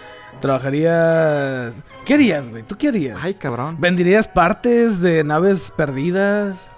[0.41, 1.83] ¿Trabajarías...?
[2.05, 2.63] ¿Qué harías, güey?
[2.63, 3.19] ¿Tú qué harías?
[3.21, 3.77] Ay, cabrón.
[3.79, 6.71] ¿Venderías partes de naves perdidas?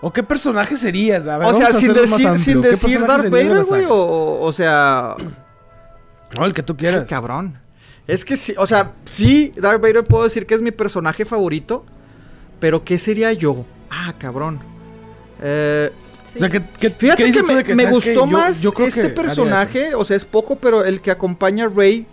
[0.00, 1.26] ¿O qué personaje serías?
[1.28, 5.14] A ver, O sea, sin decir, sin ¿Qué decir Darth Vader, güey, o, o sea...
[6.38, 7.06] No, el que tú Ay, quieras.
[7.08, 7.58] cabrón.
[8.06, 11.84] Es que sí, o sea, sí, Darth Vader puedo decir que es mi personaje favorito,
[12.58, 13.64] pero ¿qué sería yo?
[13.90, 14.60] Ah, cabrón.
[15.42, 15.90] Eh,
[16.34, 18.86] O sea, ¿qué, qué- Fíjate qué que me, de que, me gustó más yo creo
[18.88, 22.06] que este personaje, o sea, es poco, pero el que acompaña a Rey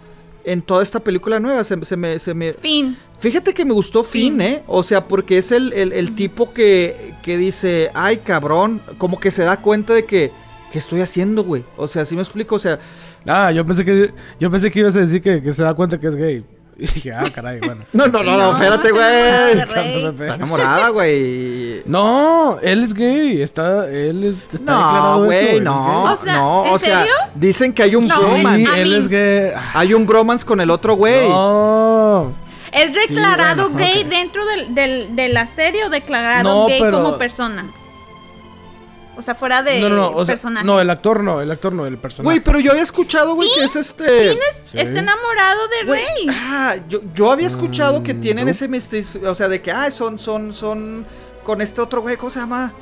[0.43, 2.53] en toda esta película nueva, se, se me, se me...
[2.53, 2.97] Fin.
[3.19, 4.41] Fíjate que me gustó Finn, Finn.
[4.41, 4.63] ¿eh?
[4.67, 9.29] O sea, porque es el, el- el tipo que, que dice, ay, cabrón, como que
[9.31, 10.31] se da cuenta de que,
[10.71, 11.63] ¿qué estoy haciendo, güey?
[11.77, 12.55] O sea, ¿sí me explico?
[12.55, 12.81] O sea, eso.
[13.27, 15.99] Ah, yo pensé que, yo pensé que ibas a decir que, que se da cuenta
[15.99, 16.45] que es gay.
[16.79, 17.85] Y dije, ah, caray, bueno.
[17.93, 19.59] no, no, no, no, espérate, güey.
[19.59, 21.81] Está enamorada, güey.
[21.87, 23.41] No, él es gay.
[23.41, 26.73] Está, él es, está No, declarado eso, güey, él es no, O sea, no, ¿en
[26.73, 27.13] o sea, serio?
[27.33, 28.71] dicen que hay un No, bromance.
[28.75, 29.51] Sí, él es gay.
[29.73, 31.27] Hay un bromance con el otro güey.
[31.27, 32.31] No.
[32.71, 36.97] ¿Es declarado bueno, gay dentro del, del- de la serie o declarado No, gay pero-
[37.01, 37.65] como persona?
[39.17, 40.09] O sea, fuera de no, no, no.
[40.11, 40.65] o sea, personaje.
[40.65, 42.23] no, el actor no, el actor no, el personaje.
[42.23, 44.33] Güey, pero yo había escuchado, güey, que es este...
[44.33, 44.39] Sí.
[44.73, 46.27] Está enamorado de Güey, Rey.
[46.29, 48.51] ah, yo, yo había escuchado que Mm, tienen ¿no?
[48.51, 51.05] ese misticismo, o sea, de que, ah, son, son, son,
[51.43, 52.73] con este otro güey, ¿cómo se llama?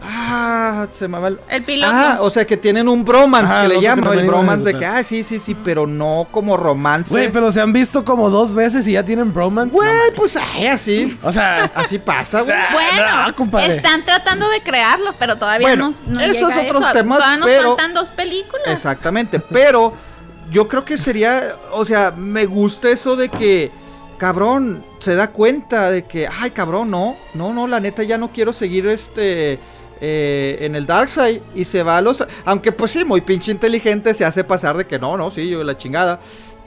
[0.00, 1.40] Ah, se me va el...
[1.48, 1.92] El piloto.
[1.94, 4.64] Ah, o sea, que tienen un bromance, Ah, que le que llaman, también el bromance
[4.64, 7.10] de que, ah, sí, sí, sí, pero no como romance.
[7.10, 9.72] Güey, pero se han visto como dos veces y ya tienen bromance.
[9.74, 12.56] Güey, No, pues, ay, así, o sea, así pasa, güey.
[12.72, 13.74] Bueno, no, compadre.
[13.76, 16.92] están tratando de crearlo, pero todavía Bueno, no, no esos llega a otros eso.
[16.92, 18.66] temas, Todavía nos pero- faltan dos películas.
[18.66, 19.94] Exactamente, pero
[20.50, 21.42] yo creo que sería,
[21.72, 23.70] o sea, me gusta eso de que,
[24.16, 28.28] cabrón, se da cuenta de que, ay, cabrón, no, no, no, la neta ya no
[28.32, 29.58] quiero seguir este,
[30.00, 32.24] eh, en el Dark Side y se va a los...
[32.44, 35.62] Aunque pues sí, muy pinche inteligente, se hace pasar de que no, no, sí, yo
[35.64, 36.20] la chingada.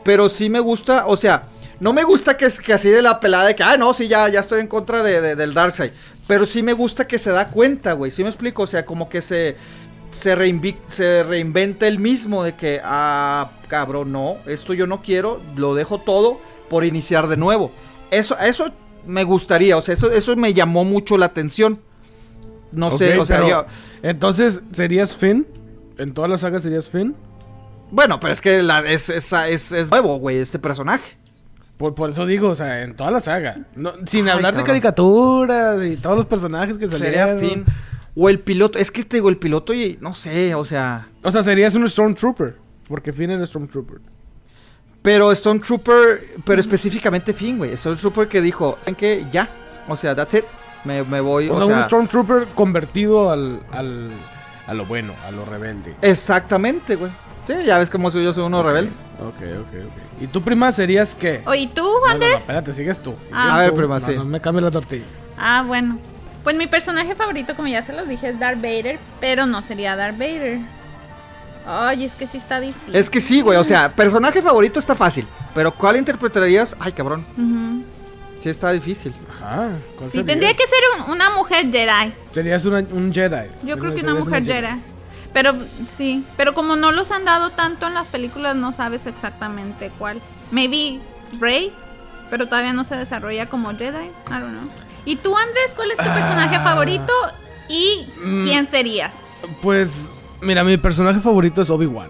[0.03, 1.43] Pero sí me gusta, o sea,
[1.79, 4.27] no me gusta que, que así de la pelada de que, ah, no, sí, ya,
[4.29, 5.93] ya estoy en contra de, de- del Dark Side.
[6.27, 8.63] Pero sí me gusta que se da cuenta, güey, ¿sí me explico?
[8.63, 9.55] O sea, como que se...
[10.11, 10.36] Se,
[10.88, 15.99] se reinventa el mismo de que, ah, cabrón, no, esto yo no quiero, lo dejo
[16.01, 16.38] todo
[16.69, 17.71] por iniciar de nuevo.
[18.09, 18.73] Eso, eso
[19.05, 21.79] me gustaría, o sea, eso, eso me llamó mucho la atención.
[22.72, 23.65] No sé, o sea, yo...
[24.01, 25.47] Entonces, ¿serías Finn?
[25.97, 27.15] ¿En todas las sagas serías Finn?
[27.91, 31.17] Bueno, pero es que la, es, es, es, es nuevo, güey, este personaje.
[31.78, 33.65] Por, por eso digo, o sea, en toda la saga.
[33.76, 37.39] No, sin Ay, hablar de caricaturas y todos los personajes que Sería salieron.
[37.39, 37.65] Finn.
[38.15, 41.09] O el piloto, es que te digo, el piloto y no sé, o sea...
[41.24, 42.55] O sea, serías un Stormtrooper.
[42.88, 43.99] Porque Finn era Stormtrooper.
[45.01, 47.76] Pero Stormtrooper, pero específicamente Finn, güey.
[47.76, 49.26] Stormtrooper que dijo, ¿saben qué?
[49.32, 49.49] Ya.
[49.88, 50.45] O sea, that's it.
[50.84, 51.75] Me, me voy, O, o, sea, sea...
[51.77, 54.11] un Stormtrooper convertido al, al,
[54.67, 55.95] a lo bueno, a lo rebelde.
[56.01, 57.11] Exactamente, güey.
[57.47, 58.91] Sí, ya ves cómo soy yo, soy uno rebelde.
[59.19, 60.21] Ok, ok, ok.
[60.23, 61.41] ¿Y tú, prima, serías qué?
[61.45, 62.38] Oye, ¿y tú, No, no, no, Andrés?
[62.38, 63.11] espérate, sigues tú.
[63.11, 63.55] sigues Ah.
[63.55, 63.77] A ver, tú.
[63.77, 64.15] prima, No, sí.
[64.15, 65.05] No me cambies la tortilla.
[65.38, 65.97] Ah, bueno.
[66.43, 69.95] Pues mi personaje favorito, como ya se los dije, es Darth Vader, pero no sería
[69.95, 70.59] Darth Vader.
[71.67, 72.95] Ay, es que sí está difícil.
[72.95, 75.27] Es que sí, güey, o sea, personaje favorito está fácil.
[75.53, 76.75] Pero ¿cuál interpretarías?
[76.79, 77.23] Ay, cabrón.
[77.38, 77.84] Ujú.
[78.42, 79.14] Sí está difícil.
[79.38, 79.70] Ajá.
[79.98, 82.14] ¿cuál Sí, tendría que ser un- una mujer Jedi.
[82.34, 83.48] Serías una- un Jedi.
[83.64, 84.82] Yo creo que una mujer Jedi.
[85.34, 85.54] Pero
[85.88, 90.20] sí, pero como no los han dado tanto en las películas, no sabes exactamente cuál.
[90.52, 91.00] Maybe
[91.39, 91.72] Rey,
[92.30, 94.08] pero todavía no se desarrolla como Jedi.
[94.08, 94.70] I don't know.
[95.06, 96.64] ¿Y tú, Andrés, cuál es tu personaje Ah.
[96.64, 97.14] favorito
[97.70, 98.44] y Mm.
[98.44, 99.16] quién serías?
[99.62, 100.10] Pues,
[100.42, 102.10] mira, mi personaje favorito es Obi-Wan.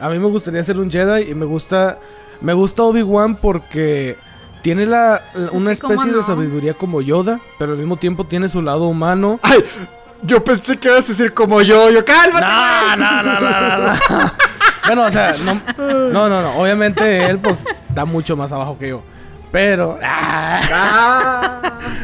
[0.00, 1.98] A mí me gustaría ser un Jedi y me gusta,
[2.40, 4.16] me gusta Obi-Wan porque
[4.66, 8.48] tiene la, la- una que especie de sabiduría como Yoda, pero al mismo tiempo tiene
[8.48, 9.38] su lado humano.
[9.42, 9.62] Ay,
[10.24, 11.88] yo pensé que ibas a decir como yo.
[11.88, 12.44] Yo, cálmate.
[12.44, 13.94] No, no, no, no, no, no.
[14.88, 15.54] bueno, o sea, no,
[16.10, 16.56] no, no, no.
[16.58, 17.58] Obviamente él, pues,
[17.88, 19.02] está mucho más abajo que yo.
[19.52, 21.60] Pero, ah, Ah.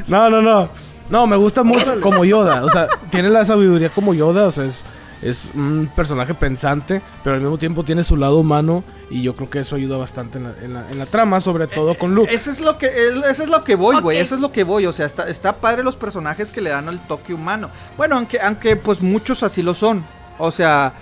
[0.07, 0.69] no, no, no.
[1.11, 2.65] No, me gusta mucho como Yoda.
[2.65, 4.47] O sea, tiene la sabiduría como Yoda.
[4.47, 4.81] O sea, es,
[5.23, 8.83] es un personaje pensante, pero al mismo tiempo tiene su lado humano.
[9.11, 11.67] Y yo creo que eso ayuda bastante en la, en la- en la trama, sobre
[11.67, 12.35] todo con Luke.
[12.35, 12.87] Eso es lo que,
[13.31, 14.19] eso es lo que voy, güey.
[14.19, 14.87] Eso es lo que voy.
[14.87, 17.69] O sea, está, está padre los personajes que le dan el toque humano.
[17.97, 20.03] Bueno, aunque, aunque pues muchos así lo son.
[20.39, 20.95] O sea,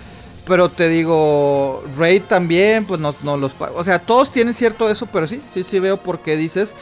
[0.45, 3.55] pero te digo, Rey también, pues no, no los.
[3.75, 6.73] O sea, todos tienen cierto eso, pero sí, sí, sí veo por qué dices.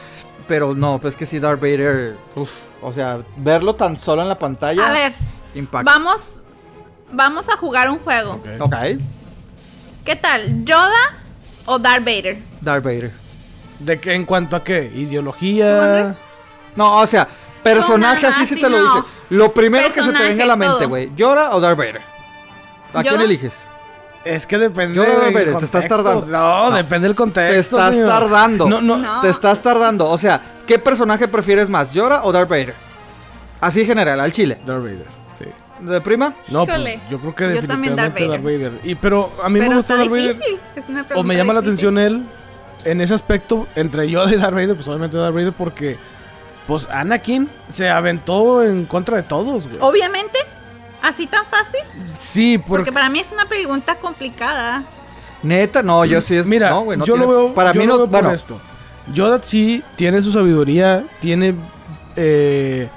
[0.48, 2.16] Pero no, pues que sí, Darth Vader.
[2.34, 2.50] uf,
[2.82, 4.88] o sea, verlo tan solo en la pantalla.
[4.88, 5.12] A ver,
[5.54, 5.92] Impacta.
[5.92, 6.42] vamos,
[7.12, 8.40] vamos a jugar un juego.
[8.58, 8.72] Ok.
[8.72, 8.74] Ok,
[10.04, 10.64] ¿Qué tal?
[10.64, 11.14] ¿Yoda
[11.66, 12.38] o Darth Vader?
[12.60, 13.10] Darth Vader.
[13.78, 14.82] ¿De qué, ¿En cuanto a qué?
[14.92, 16.14] ¿Tú, ¿Ideología?
[16.76, 17.28] No, o sea,
[17.62, 18.84] personaje así sí te lo no.
[18.94, 19.06] dice.
[19.30, 21.10] Lo primero que se te venga a la mente, güey.
[21.14, 22.00] ¿Yoda o Darth Vader?
[22.94, 23.54] ¿A quién eliges?
[24.24, 24.94] Es que depende.
[24.96, 26.26] Yo no, Vader, te estás tardando.
[26.26, 26.76] No, No.
[26.76, 27.52] depende del contexto.
[27.54, 28.08] Te estás señor.
[28.10, 28.68] tardando.
[28.68, 28.96] No, no.
[28.98, 29.20] No.
[29.22, 30.08] Te estás tardando.
[30.10, 32.74] O sea, ¿qué personaje prefieres más, Yoda o Darth Vader?
[33.60, 34.58] Así general, al chile.
[34.64, 35.19] Darth Vader.
[35.80, 36.34] ¿De prima?
[36.50, 38.72] No, pues, yo creo que Yo definitivamente Darth Darth Vader.
[38.84, 40.36] Y, pero a mí Pero me gusta Darth Vader.
[40.36, 40.58] difícil.
[40.76, 42.22] Es una O me llama la atención él
[42.84, 45.96] en ese aspecto entre Yoda y Darth Vader, pues obviamente Darth Vader porque
[46.66, 49.78] pues Anakin se aventó en contra de todos, güey.
[49.80, 50.38] Obviamente,
[51.02, 51.80] así tan fácil.
[52.18, 54.84] Sí, Porque porque, para mí es una pregunta complicada.
[55.42, 56.46] Neta, no, yo sí es.
[56.46, 57.98] mira, no, güey, no yo tiene- lo veo Para yo mí lo no.
[58.00, 58.60] veo por Bueno, esto.
[59.14, 61.54] Yoda sí tiene su sabiduría, tiene
[62.16, 62.88] eh,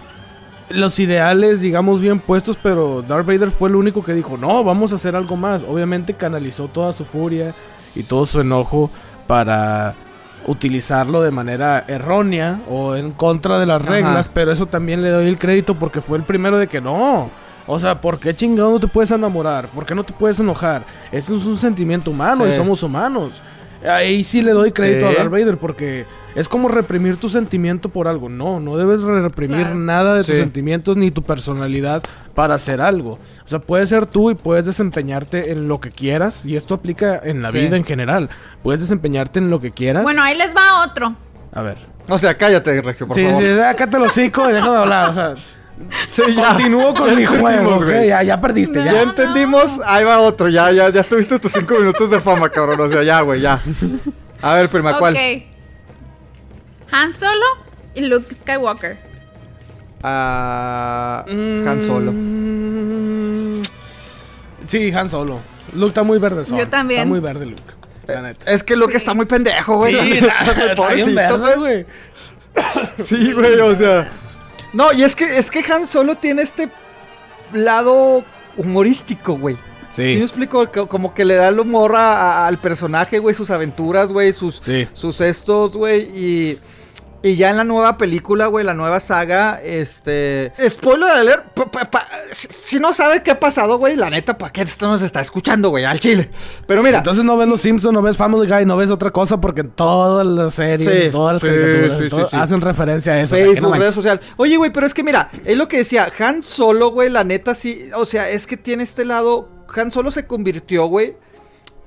[0.74, 4.91] los ideales, digamos, bien puestos, pero Darth Vader fue el único que dijo, no, vamos
[4.91, 5.63] a hacer algo más.
[5.67, 7.53] Obviamente canalizó toda su furia
[7.95, 8.89] y todo su enojo
[9.28, 9.93] para
[10.45, 13.91] utilizarlo de manera errónea o en contra de las Ajá.
[13.91, 17.30] reglas, pero eso también le doy el crédito porque fue el primero de que no.
[17.65, 19.67] O sea, ¿por qué chingado no te puedes enamorar?
[19.67, 20.82] ¿Por qué no te puedes enojar?
[21.13, 22.51] Eso es un sentimiento humano Sí.
[22.53, 23.32] y somos humanos.
[23.89, 25.15] Ahí sí le doy crédito Sí.
[25.15, 26.05] a Darth Vader porque
[26.36, 28.29] es como reprimir tu sentimiento por algo.
[28.29, 29.75] No, no debes re- reprimir Claro.
[29.75, 32.01] nada de tus sentimientos ni tu personalidad
[32.34, 33.19] para hacer algo.
[33.45, 37.19] O sea, puedes ser tú y puedes desempeñarte en lo que quieras y esto aplica
[37.23, 37.59] en la Sí.
[37.59, 38.29] vida en general.
[38.63, 40.03] Puedes desempeñarte en lo que quieras.
[40.03, 41.15] Bueno, ahí les va otro.
[41.55, 41.77] a ver.
[42.09, 43.43] o sea, cállate, Regio, por sí, favor.
[43.43, 45.09] sí, acá te lo cico y déjame hablar.
[45.11, 45.36] O sea,
[46.07, 46.49] Sí, ya.
[46.49, 47.49] continúo con Ya mi juego.
[47.49, 47.89] entendimos, ¿ok?
[47.89, 48.07] güey.
[48.07, 48.86] Ya, ya perdiste, No.
[48.86, 48.91] ya.
[48.93, 52.79] Ya entendimos, ahí va otro, ya, ya, ya tuviste tus cinco minutos de fama, cabrón.
[52.81, 53.59] O sea, ya, güey, ya.
[54.41, 55.13] A ver, prima, ¿cuál?
[55.13, 55.19] Ok.
[56.91, 57.45] Han Solo
[57.95, 58.97] y Luke Skywalker.
[60.03, 62.11] Ah, Han Solo.
[62.13, 63.63] Mm,
[64.67, 65.39] Sí, Han Solo.
[65.75, 66.43] Luke está muy verde.
[66.55, 67.01] Yo también.
[67.01, 67.61] Está muy verde, Luke.
[68.07, 68.51] La neta.
[68.51, 69.95] Es que Luke está muy pendejo, güey.
[69.95, 71.86] Sí, la está bien pobrecito, güey.
[72.97, 74.09] Sí, güey, o sea.
[74.74, 76.69] No, y es que, es que Han Solo tiene este.
[77.53, 78.24] lado
[78.57, 79.55] humorístico, güey.
[79.95, 80.07] Sí.
[80.07, 80.69] ¿Sí me explico?
[80.88, 84.61] Como que le da el humor al personaje, güey, sus aventuras, güey, sus,
[84.93, 86.59] sus estos, güey, y...
[87.26, 90.51] Y ya en la nueva película, güey, la nueva saga, este...
[90.67, 91.57] Spoiler alert,
[92.34, 95.69] si no sabe qué ha pasado, güey, la neta, ¿para qué esto nos está escuchando,
[95.69, 95.86] güey?
[95.86, 96.30] Al chile.
[96.67, 96.97] Pero mira...
[96.97, 100.28] Entonces no ves Los Simpsons, no ves Family Guy, no ves otra cosa porque todas
[100.28, 103.36] las series, todas las sí, sí, hacen referencia a eso.
[103.38, 104.26] Facebook, redes sociales.
[104.36, 107.55] Oye, güey, pero es que mira, es lo que decía, Han Solo, güey, la neta
[107.55, 107.89] sí...
[107.95, 109.65] O sea, es que tiene este lado...
[109.74, 111.15] Han Solo se convirtió, güey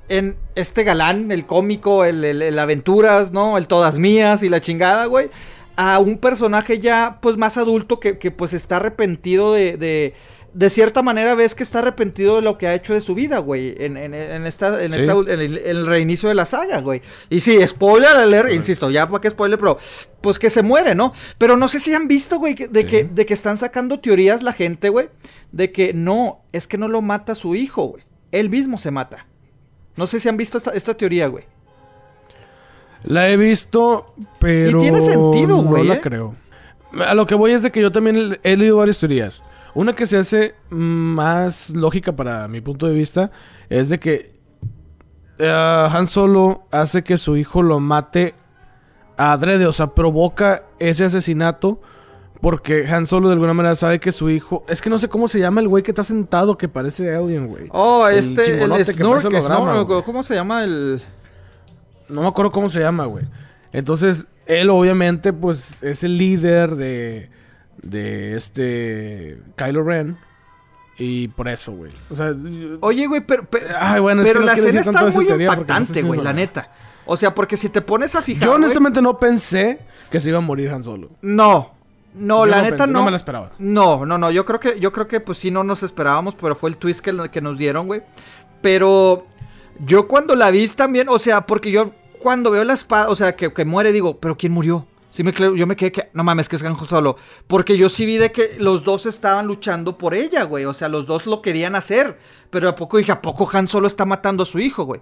[0.08, 3.58] en este galán, el cómico, el, el, aventuras, ¿no?
[3.58, 5.30] El todas mías y la chingada, güey.
[5.76, 10.14] A un personaje ya, pues, más adulto que, que pues, está arrepentido de, de,
[10.54, 10.70] de...
[10.70, 13.74] cierta manera ves que está arrepentido de lo que ha hecho de su vida, güey.
[13.78, 17.02] En, en, en esta, en, esta, en el, reinicio de la saga, güey.
[17.28, 19.76] Y sí, spoiler alert, insisto, ya para qué spoiler, pero
[20.22, 21.12] pues que se muere, ¿no?
[21.36, 24.54] Pero no sé si han visto, güey, de, que, de que están sacando teorías la
[24.54, 25.10] gente, güey.
[25.52, 28.04] De que no, es que no lo mata su hijo, güey.
[28.32, 29.26] Él mismo se mata.
[29.96, 31.44] No sé si han visto esta, teoría, güey.
[33.04, 34.06] La he visto,
[34.38, 34.78] pero.
[34.78, 35.84] Y tiene sentido, güey.
[35.84, 36.00] No la ¿eh?
[36.00, 36.34] creo.
[37.06, 39.42] A lo que voy es de que yo también he leído varias teorías.
[39.74, 43.30] Una que se hace más lógica para mi punto de vista
[43.68, 44.32] es de que
[45.38, 48.34] eh, Han Solo hace que su hijo lo mate
[49.18, 51.80] a adrede, o sea, provoca ese asesinato
[52.40, 54.64] porque Han Solo de alguna manera sabe que su hijo.
[54.68, 57.48] Es que no sé cómo se llama el güey que está sentado que parece Alien,
[57.48, 57.68] güey.
[57.70, 58.62] Oh, este.
[58.62, 61.02] El, el ¿Cómo se llama el.?
[62.08, 63.24] No me acuerdo cómo se llama, güey.
[63.72, 67.30] Entonces, él obviamente, pues, es el líder de.
[67.82, 69.38] De este.
[69.56, 70.16] Kylo Ren.
[70.98, 71.92] Y por eso, güey.
[72.10, 72.34] O sea.
[72.80, 73.44] Oye, güey, pero.
[73.48, 76.70] Pero, Ay, bueno, pero la escena está muy impactante, güey, la neta.
[77.06, 78.44] O sea, porque si te pones a fijar.
[78.44, 79.80] Yo honestamente no pensé
[80.10, 81.10] que se iba a morir Han Solo.
[81.22, 81.75] No,
[82.16, 83.00] no, la neta no.
[83.00, 83.52] No me la esperaba.
[83.58, 84.30] No, no, no.
[84.30, 87.00] Yo creo que, yo creo que pues sí no nos esperábamos, pero fue el twist
[87.00, 88.02] que, que nos dieron, güey.
[88.62, 89.26] Pero
[89.84, 93.36] yo cuando la vi también, o sea, porque yo cuando veo la espada, o sea,
[93.36, 94.86] que, que muere, digo, pero ¿quién murió?
[95.10, 97.16] Sí me, yo me quedé que, no mames, que es Ganjo Solo.
[97.46, 100.66] Porque yo sí vi de que los dos estaban luchando por ella, güey.
[100.66, 102.18] O sea, los dos lo querían hacer.
[102.50, 105.00] Pero a poco dije, ¿a poco Han Solo está matando a su hijo, güey?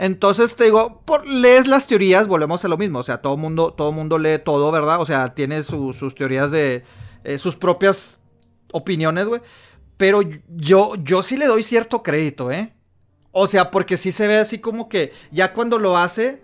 [0.00, 3.00] Entonces te digo, por, lees las teorías, volvemos a lo mismo.
[3.00, 4.98] O sea, todo mundo, todo mundo lee todo, ¿verdad?
[4.98, 6.84] O sea, tiene sus teorías de.
[7.22, 8.18] Eh, sus propias
[8.72, 9.42] opiniones, güey.
[9.98, 12.72] Pero yo, yo sí le doy cierto crédito, ¿eh?
[13.30, 16.42] O sea, porque sí se ve así como que ya cuando lo hace,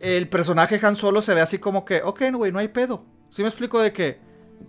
[0.00, 3.06] el personaje Han Solo se ve así como que, ok, güey, no hay pedo.
[3.30, 4.20] ¿Sí me explico de que...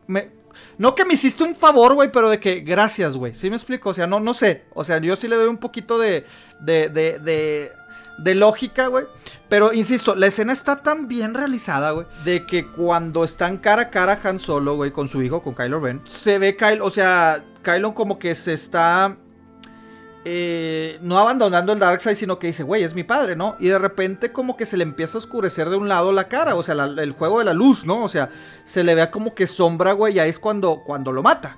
[0.07, 0.31] Me,
[0.77, 3.33] no que me hiciste un favor, güey, pero de que gracias, güey.
[3.33, 3.89] ¿Sí me explico?
[3.89, 4.63] O sea, no, no sé.
[4.73, 6.23] O sea, yo sí le doy un poquito de,
[6.61, 7.71] de, de, de
[8.17, 9.05] de lógica, güey.
[9.49, 13.89] Pero insisto, la escena está tan bien realizada, güey, de que cuando están cara a
[13.89, 17.43] cara Han Solo, güey, con su hijo, con Kylo Ren, se ve Kylo, o sea,
[17.63, 19.17] Kylo como que se está
[20.27, 23.55] eh, no abandonando el Darkseid, sino que dice, güey, es mi padre, ¿no?
[23.59, 26.55] Y de repente como que se le empieza a oscurecer de un lado la cara,
[26.55, 28.03] o sea, el juego de la luz, ¿no?
[28.03, 28.31] O sea,
[28.63, 31.57] se le vea como que sombra, güey, y ahí es cuando, cuando lo mata.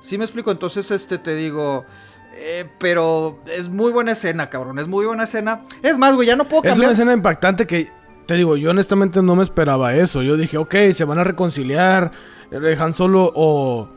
[0.00, 0.50] ¿Sí me explico?
[0.50, 1.86] Entonces, este, te digo...
[2.34, 4.78] Eh, pero es muy buena escena, cabrón.
[4.78, 5.62] Es muy buena escena.
[5.82, 6.78] Es más, güey, ya no puedo cambiar.
[6.78, 7.90] Es una escena impactante que,
[8.26, 10.22] te digo, yo honestamente no me esperaba eso.
[10.22, 12.12] Yo dije, ok, se van a reconciliar.
[12.50, 13.88] Dejan solo o,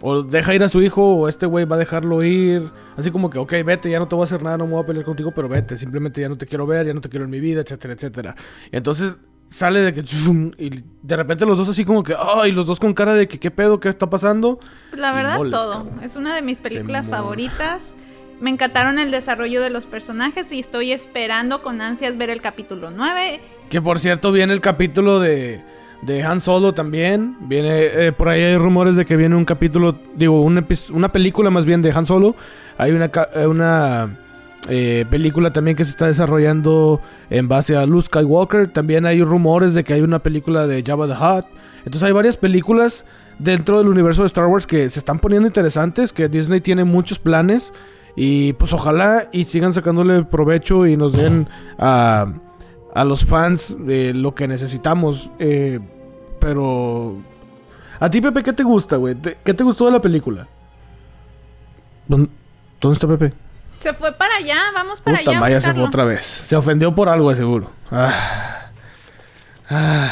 [0.00, 2.70] o deja ir a su hijo o este güey va a dejarlo ir.
[2.96, 4.82] Así como que, ok, vete, ya no te voy a hacer nada, no me voy
[4.82, 5.76] a pelear contigo, pero vete.
[5.76, 8.34] Simplemente ya no te quiero ver, ya no te quiero en mi vida, etcétera, etcétera.
[8.70, 9.18] Entonces
[9.52, 10.00] sale de que
[10.58, 13.38] y de repente los dos así como que ay los dos con cara de que
[13.38, 14.58] qué pedo qué está pasando
[14.96, 15.86] la verdad todo.
[16.02, 17.94] es una de mis películas favoritas.
[18.40, 22.90] Me encantaron el desarrollo de los personajes y estoy esperando con ansias ver el capítulo
[22.90, 23.40] 9
[23.70, 25.62] que por cierto viene el capítulo de
[26.02, 27.36] de Han Solo también.
[27.42, 31.50] Viene eh, por ahí hay rumores de que viene un capítulo digo una, una película
[31.50, 32.34] más bien de Han Solo.
[32.76, 34.18] Hay una eh, una
[34.68, 37.00] eh, película también que se está desarrollando
[37.30, 38.72] en base a Luke Skywalker.
[38.72, 41.46] También hay rumores de que hay una película de Jabba the Hutt.
[41.78, 43.04] Entonces hay varias películas
[43.38, 47.18] dentro del universo de Star Wars que se están poniendo interesantes, que Disney tiene muchos
[47.18, 47.72] planes.
[48.14, 51.48] Y pues ojalá y sigan sacándole provecho y nos den
[51.78, 52.26] a,
[52.94, 55.30] a los fans de lo que necesitamos.
[55.38, 55.80] Eh,
[56.38, 57.16] pero...
[57.98, 59.16] ¿A ti, Pepe, qué te gusta, güey?
[59.44, 60.48] ¿Qué te gustó de la película?
[62.08, 62.28] ¿Dónde
[62.92, 63.32] está Pepe?
[63.82, 65.40] Se fue para allá, vamos para allá.
[65.40, 66.24] Vaya, se fue otra vez.
[66.46, 67.70] Se ofendió por algo, seguro.
[67.90, 68.68] Ah.
[69.68, 70.10] Ah.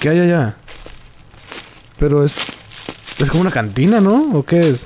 [0.00, 0.54] ¿Qué hay allá?
[1.98, 2.36] Pero es.
[3.18, 4.38] Es como una cantina, ¿no?
[4.38, 4.80] ¿O qué es?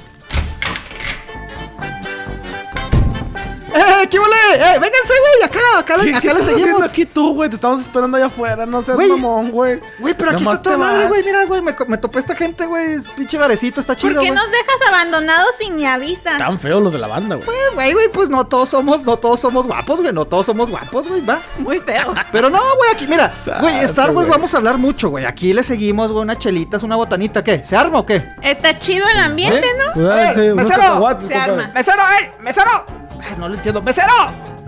[3.75, 4.09] ¡Eh!
[4.11, 4.35] ¿qué vale?
[4.55, 6.83] Eh, vénganse, güey, acá, acá, ¿Qué, le- qué acá le estás seguimos.
[6.83, 7.49] aquí tú, güey?
[7.49, 9.09] Te estamos esperando allá afuera, no seas Güey.
[9.09, 9.81] mamón, güey.
[9.99, 11.09] Güey, pero aquí Nomás está toda te madre, vas.
[11.09, 11.23] güey.
[11.25, 13.01] Mira, güey, me, co- me topé esta gente, güey.
[13.17, 14.41] Pinche barecito, está chido, ¿Por qué güey.
[14.43, 16.39] nos dejas abandonados y ni avisas?
[16.39, 17.49] Tan feos los de la banda, güey.
[17.49, 20.13] Eh, Güey, güey, pues no todos somos, no todos somos guapos, güey.
[20.13, 21.41] No todos somos guapos, güey, va.
[21.59, 22.15] Muy feo.
[22.33, 25.25] Pero no, güey, aquí, mira, güey, Star Wars vamos a hablar mucho, güey.
[25.25, 27.63] Aquí le seguimos, güey, unas chelitas, una botanita, ¿qué?
[27.65, 28.29] ¿Se arma o qué?
[28.43, 29.69] Está chido el ambiente, ¿Sí?
[29.79, 29.93] ¿no?
[29.95, 30.83] Pues, ah, ¡Eh, sí, unos mesero!
[30.83, 31.53] cacahuates, Se compadre.
[31.63, 31.73] arma.
[31.75, 32.33] ¡Mesero, eh!
[32.41, 33.02] ¡Mesero!
[33.23, 33.81] Ay, no lo entiendo.
[33.83, 34.13] ¡Mesero!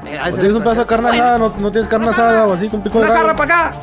[0.06, 1.38] Eh, ¿No tienes un pedazo de carne asada?
[1.38, 3.26] ¿No, no tienes carne asada o así con pico de Una gallo?
[3.26, 3.76] jarra para acá.